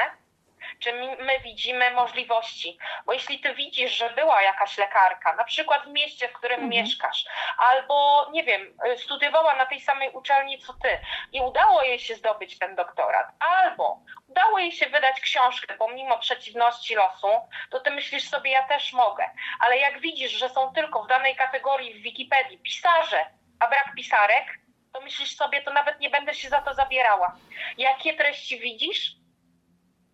czy 0.78 0.92
my 1.18 1.40
widzimy 1.40 1.90
możliwości. 1.90 2.78
Bo 3.06 3.12
jeśli 3.12 3.40
ty 3.40 3.54
widzisz, 3.54 3.92
że 3.92 4.10
była 4.10 4.42
jakaś 4.42 4.78
lekarka, 4.78 5.34
na 5.36 5.44
przykład 5.44 5.84
w 5.84 5.92
mieście, 5.92 6.28
w 6.28 6.32
którym 6.32 6.60
mhm. 6.60 6.70
mieszkasz, 6.70 7.24
albo 7.58 8.26
nie 8.32 8.44
wiem, 8.44 8.78
studiowała 8.96 9.56
na 9.56 9.66
tej 9.66 9.80
samej 9.80 10.10
uczelni 10.10 10.58
co 10.58 10.72
ty 10.72 10.98
i 11.32 11.40
udało 11.40 11.82
jej 11.82 11.98
się 11.98 12.14
zdobyć 12.14 12.58
ten 12.58 12.74
doktorat, 12.74 13.26
albo 13.40 14.00
udało 14.28 14.58
jej 14.58 14.72
się 14.72 14.86
wydać 14.86 15.20
książkę 15.20 15.74
pomimo 15.74 16.18
przeciwności 16.18 16.94
losu, 16.94 17.28
to 17.70 17.80
ty 17.80 17.90
myślisz 17.90 18.28
sobie, 18.28 18.50
ja 18.50 18.68
też 18.68 18.92
mogę. 18.92 19.30
Ale 19.60 19.78
jak 19.78 20.00
widzisz, 20.00 20.32
że 20.32 20.48
są 20.48 20.72
tylko 20.72 21.02
w 21.02 21.08
danej 21.08 21.36
kategorii 21.36 21.94
w 21.94 22.02
Wikipedii 22.02 22.58
pisarze, 22.58 23.26
a 23.60 23.68
brak 23.68 23.94
pisarek, 23.96 24.58
to 24.92 25.00
myślisz 25.00 25.36
sobie, 25.36 25.62
to 25.62 25.72
nawet 25.72 26.00
nie 26.00 26.10
będę 26.10 26.34
się 26.34 26.48
za 26.48 26.60
to 26.60 26.74
zabierała. 26.74 27.36
Jakie 27.78 28.14
treści 28.14 28.58
widzisz, 28.58 29.18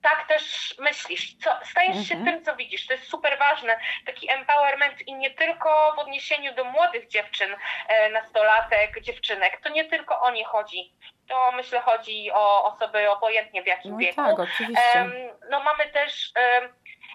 tak 0.04 0.28
też 0.28 0.74
myślisz. 0.78 1.34
Co, 1.34 1.50
stajesz 1.64 1.96
mhm. 1.96 2.04
się 2.04 2.24
tym, 2.24 2.44
co 2.44 2.56
widzisz. 2.56 2.86
To 2.86 2.92
jest 2.92 3.08
super 3.08 3.38
ważne. 3.38 3.76
Taki 4.06 4.30
empowerment 4.30 5.08
i 5.08 5.14
nie 5.14 5.30
tylko 5.30 5.92
w 5.96 5.98
odniesieniu 5.98 6.54
do 6.54 6.64
młodych 6.64 7.08
dziewczyn, 7.08 7.56
e, 7.88 8.10
nastolatek, 8.10 9.00
dziewczynek. 9.00 9.60
To 9.60 9.68
nie 9.68 9.84
tylko 9.84 10.20
o 10.20 10.30
nie 10.30 10.44
chodzi. 10.44 10.92
To 11.28 11.52
myślę 11.52 11.80
chodzi 11.80 12.30
o 12.32 12.64
osoby 12.64 13.10
obojętnie 13.10 13.62
w 13.62 13.66
jakim 13.66 13.92
no 13.92 13.98
wieku. 13.98 14.16
Tak, 14.16 14.38
oczywiście. 14.38 15.10
no 15.50 15.60
mamy 15.60 15.86
też 15.92 16.32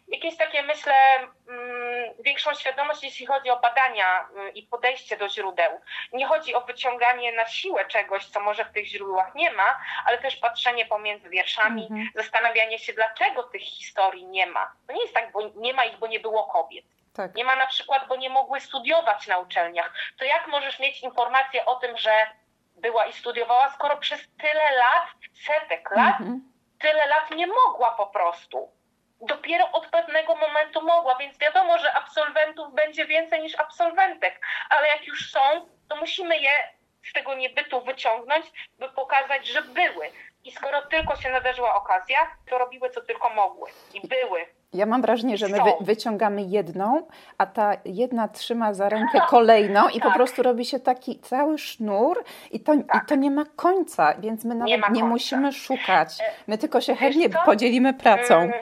jakieś 0.09 0.37
takie, 0.37 0.63
myślę, 0.63 0.93
mm, 1.49 2.13
większą 2.19 2.53
świadomość, 2.53 3.03
jeśli 3.03 3.25
chodzi 3.25 3.49
o 3.49 3.59
badania 3.59 4.27
mm, 4.29 4.53
i 4.53 4.63
podejście 4.63 5.17
do 5.17 5.29
źródeł. 5.29 5.81
Nie 6.13 6.25
chodzi 6.25 6.55
o 6.55 6.61
wyciąganie 6.61 7.31
na 7.33 7.47
siłę 7.47 7.85
czegoś, 7.85 8.25
co 8.25 8.39
może 8.39 8.65
w 8.65 8.71
tych 8.71 8.85
źródłach 8.85 9.35
nie 9.35 9.51
ma, 9.51 9.79
ale 10.05 10.17
też 10.17 10.35
patrzenie 10.35 10.85
pomiędzy 10.85 11.29
wierszami, 11.29 11.81
mhm. 11.81 12.09
zastanawianie 12.15 12.79
się, 12.79 12.93
dlaczego 12.93 13.43
tych 13.43 13.61
historii 13.61 14.25
nie 14.25 14.47
ma. 14.47 14.71
To 14.87 14.93
nie 14.93 15.01
jest 15.01 15.13
tak, 15.13 15.31
bo 15.31 15.41
nie 15.55 15.73
ma 15.73 15.85
ich, 15.85 15.97
bo 15.97 16.07
nie 16.07 16.19
było 16.19 16.43
kobiet. 16.43 16.85
Tak. 17.13 17.35
Nie 17.35 17.43
ma 17.43 17.55
na 17.55 17.67
przykład, 17.67 18.07
bo 18.07 18.15
nie 18.15 18.29
mogły 18.29 18.59
studiować 18.59 19.27
na 19.27 19.37
uczelniach. 19.37 19.93
To 20.17 20.25
jak 20.25 20.47
możesz 20.47 20.79
mieć 20.79 21.01
informację 21.01 21.65
o 21.65 21.75
tym, 21.75 21.97
że 21.97 22.27
była 22.75 23.05
i 23.05 23.13
studiowała, 23.13 23.69
skoro 23.69 23.97
przez 23.97 24.21
tyle 24.41 24.71
lat, 24.77 25.07
setek 25.45 25.91
lat, 25.91 26.19
mhm. 26.19 26.51
tyle 26.79 27.07
lat 27.07 27.31
nie 27.31 27.47
mogła 27.47 27.91
po 27.91 28.07
prostu 28.07 28.78
dopiero 29.21 29.71
od 29.71 29.87
pewnego 29.87 30.35
momentu 30.35 30.81
mogła, 30.81 31.15
więc 31.15 31.37
wiadomo, 31.37 31.77
że 31.77 31.93
absolwentów 31.93 32.73
będzie 32.73 33.05
więcej 33.05 33.41
niż 33.41 33.59
absolwentek, 33.59 34.41
ale 34.69 34.87
jak 34.87 35.07
już 35.07 35.31
są, 35.31 35.39
to 35.89 35.95
musimy 35.95 36.37
je 36.37 36.51
z 37.09 37.13
tego 37.13 37.35
niebytu 37.35 37.81
wyciągnąć, 37.81 38.45
by 38.79 38.89
pokazać, 38.89 39.47
że 39.47 39.61
były. 39.61 40.05
I 40.43 40.51
skoro 40.51 40.81
tylko 40.81 41.15
się 41.15 41.29
nadarzyła 41.29 41.75
okazja, 41.75 42.17
to 42.49 42.57
robiły 42.57 42.89
co 42.89 43.01
tylko 43.01 43.29
mogły 43.29 43.69
i 43.93 44.07
były. 44.07 44.45
Ja 44.73 44.85
mam 44.85 45.01
wrażenie, 45.01 45.37
że 45.37 45.47
my 45.47 45.57
wy, 45.57 45.71
wyciągamy 45.81 46.41
jedną, 46.41 47.07
a 47.37 47.45
ta 47.45 47.77
jedna 47.85 48.27
trzyma 48.27 48.73
za 48.73 48.89
rękę 48.89 49.21
kolejną 49.29 49.89
i 49.89 49.99
tak. 49.99 50.09
po 50.09 50.15
prostu 50.15 50.43
robi 50.43 50.65
się 50.65 50.79
taki 50.79 51.19
cały 51.19 51.57
sznur 51.57 52.23
i 52.51 52.59
to, 52.59 52.73
tak. 52.87 53.03
i 53.03 53.07
to 53.07 53.15
nie 53.15 53.31
ma 53.31 53.45
końca, 53.55 54.13
więc 54.19 54.45
my 54.45 54.55
nawet 54.55 54.89
nie, 54.89 54.91
nie 54.91 55.03
musimy 55.03 55.51
szukać. 55.51 56.21
E, 56.21 56.23
my 56.47 56.57
tylko 56.57 56.81
się 56.81 56.95
chętnie 56.95 57.29
podzielimy 57.45 57.93
pracą. 57.93 58.35
Mm, 58.35 58.53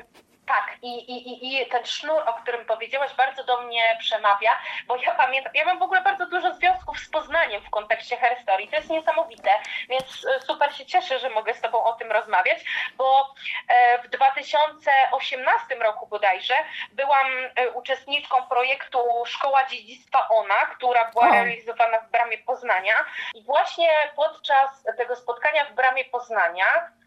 tak, 0.47 0.75
i, 0.81 1.11
i, 1.11 1.61
i 1.61 1.65
ten 1.65 1.85
sznur, 1.85 2.23
o 2.25 2.33
którym 2.33 2.65
powiedziałaś, 2.65 3.13
bardzo 3.13 3.43
do 3.43 3.61
mnie 3.61 3.97
przemawia, 3.99 4.51
bo 4.87 4.95
ja 4.95 5.15
pamiętam, 5.15 5.53
ja 5.55 5.65
mam 5.65 5.79
w 5.79 5.81
ogóle 5.81 6.01
bardzo 6.01 6.25
dużo 6.25 6.53
związków 6.53 6.99
z 6.99 7.09
Poznaniem 7.09 7.61
w 7.61 7.69
kontekście 7.69 8.17
Herstory. 8.17 8.67
To 8.67 8.75
jest 8.75 8.89
niesamowite, 8.89 9.49
więc 9.89 10.25
e, 10.25 10.41
super 10.41 10.75
się 10.75 10.85
cieszę, 10.85 11.19
że 11.19 11.29
mogę 11.29 11.53
z 11.53 11.61
Tobą 11.61 11.83
o 11.83 11.93
tym 11.93 12.11
rozmawiać, 12.11 12.59
bo 12.97 13.33
e, 13.67 14.01
w 14.03 14.07
2018 14.07 15.75
roku 15.75 16.07
bodajże 16.07 16.55
byłam 16.91 17.27
e, 17.55 17.69
uczestniczką 17.69 18.47
projektu 18.47 18.99
Szkoła 19.25 19.65
Dziedzictwa 19.65 20.29
ONA, 20.29 20.65
która 20.75 21.11
była 21.11 21.31
realizowana 21.31 21.99
w 21.99 22.11
Bramie 22.11 22.37
Poznania 22.37 22.95
i 23.35 23.43
właśnie 23.43 23.89
podczas 24.15 24.83
tego 24.97 25.15
spotkania 25.15 25.65
w 25.65 25.73
Bramie 25.73 26.05
Poznania 26.05 26.97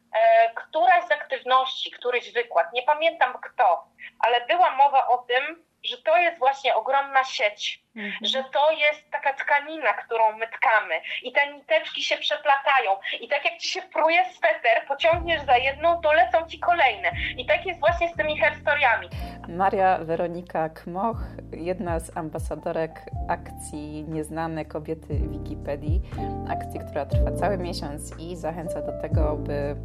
któraś 0.54 1.04
z 1.04 1.12
aktywności, 1.12 1.90
któryś 1.90 2.32
wykład, 2.32 2.72
nie 2.72 2.82
pamiętam 2.82 3.38
kto, 3.42 3.84
ale 4.18 4.46
była 4.46 4.70
mowa 4.70 5.08
o 5.08 5.18
tym, 5.18 5.64
że 5.84 5.98
to 5.98 6.16
jest 6.16 6.38
właśnie 6.38 6.74
ogromna 6.74 7.24
sieć, 7.24 7.80
mhm. 7.96 8.16
że 8.22 8.44
to 8.44 8.72
jest 8.72 9.10
taka 9.10 9.32
tkanina, 9.32 9.92
którą 9.92 10.32
my 10.32 10.48
tkamy 10.48 11.00
i 11.22 11.32
te 11.32 11.52
niteczki 11.52 12.02
się 12.02 12.16
przeplatają 12.16 12.96
i 13.20 13.28
tak 13.28 13.44
jak 13.44 13.58
ci 13.58 13.68
się 13.68 13.82
pruje 13.82 14.24
sweter, 14.24 14.86
pociągniesz 14.88 15.42
za 15.42 15.56
jedną, 15.56 16.00
to 16.00 16.12
lecą 16.12 16.46
ci 16.46 16.58
kolejne 16.58 17.12
i 17.36 17.46
tak 17.46 17.66
jest 17.66 17.80
właśnie 17.80 18.08
z 18.08 18.16
tymi 18.16 18.38
herstoriami. 18.38 19.08
Maria 19.56 19.98
Weronika 20.04 20.68
Kmoch, 20.68 21.16
jedna 21.52 22.00
z 22.00 22.16
ambasadorek 22.16 23.10
akcji 23.28 24.04
Nieznane 24.08 24.64
Kobiety 24.64 25.14
Wikipedii, 25.14 26.00
akcji, 26.48 26.80
która 26.80 27.06
trwa 27.06 27.32
cały 27.32 27.58
miesiąc 27.58 28.18
i 28.18 28.36
zachęca 28.36 28.82
do 28.82 28.92
tego, 29.02 29.36
by 29.36 29.76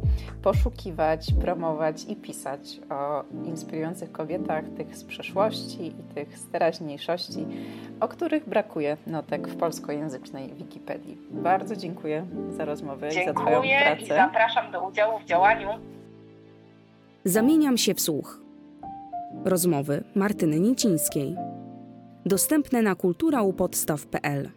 poszukiwać, 0.42 1.32
promować 1.40 2.04
i 2.04 2.16
pisać 2.16 2.80
o 2.90 3.24
inspirujących 3.44 4.12
kobietach, 4.12 4.64
tych 4.76 4.96
z 4.96 5.04
przeszłości 5.04 5.86
i 5.86 6.14
tych 6.14 6.38
z 6.38 6.50
teraźniejszości, 6.50 7.46
o 8.00 8.08
których 8.08 8.48
brakuje 8.48 8.96
notek 9.06 9.48
w 9.48 9.56
polskojęzycznej 9.56 10.54
Wikipedii. 10.54 11.18
Bardzo 11.30 11.76
dziękuję 11.76 12.26
za 12.50 12.64
rozmowę 12.64 13.10
dziękuję 13.10 13.24
i 13.24 13.26
za 13.26 13.40
Twoją 13.40 13.62
pracę. 13.62 14.02
i 14.02 14.06
zapraszam 14.06 14.72
do 14.72 14.88
udziału 14.88 15.18
w 15.18 15.24
działaniu. 15.24 15.68
Zamieniam 17.24 17.78
się 17.78 17.94
w 17.94 18.00
słuch. 18.00 18.45
Rozmowy 19.44 20.04
Martyny 20.14 20.60
Nicińskiej. 20.60 21.36
Dostępne 22.26 22.82
na 22.82 22.94
kulturaupodstaw.pl 22.94 24.50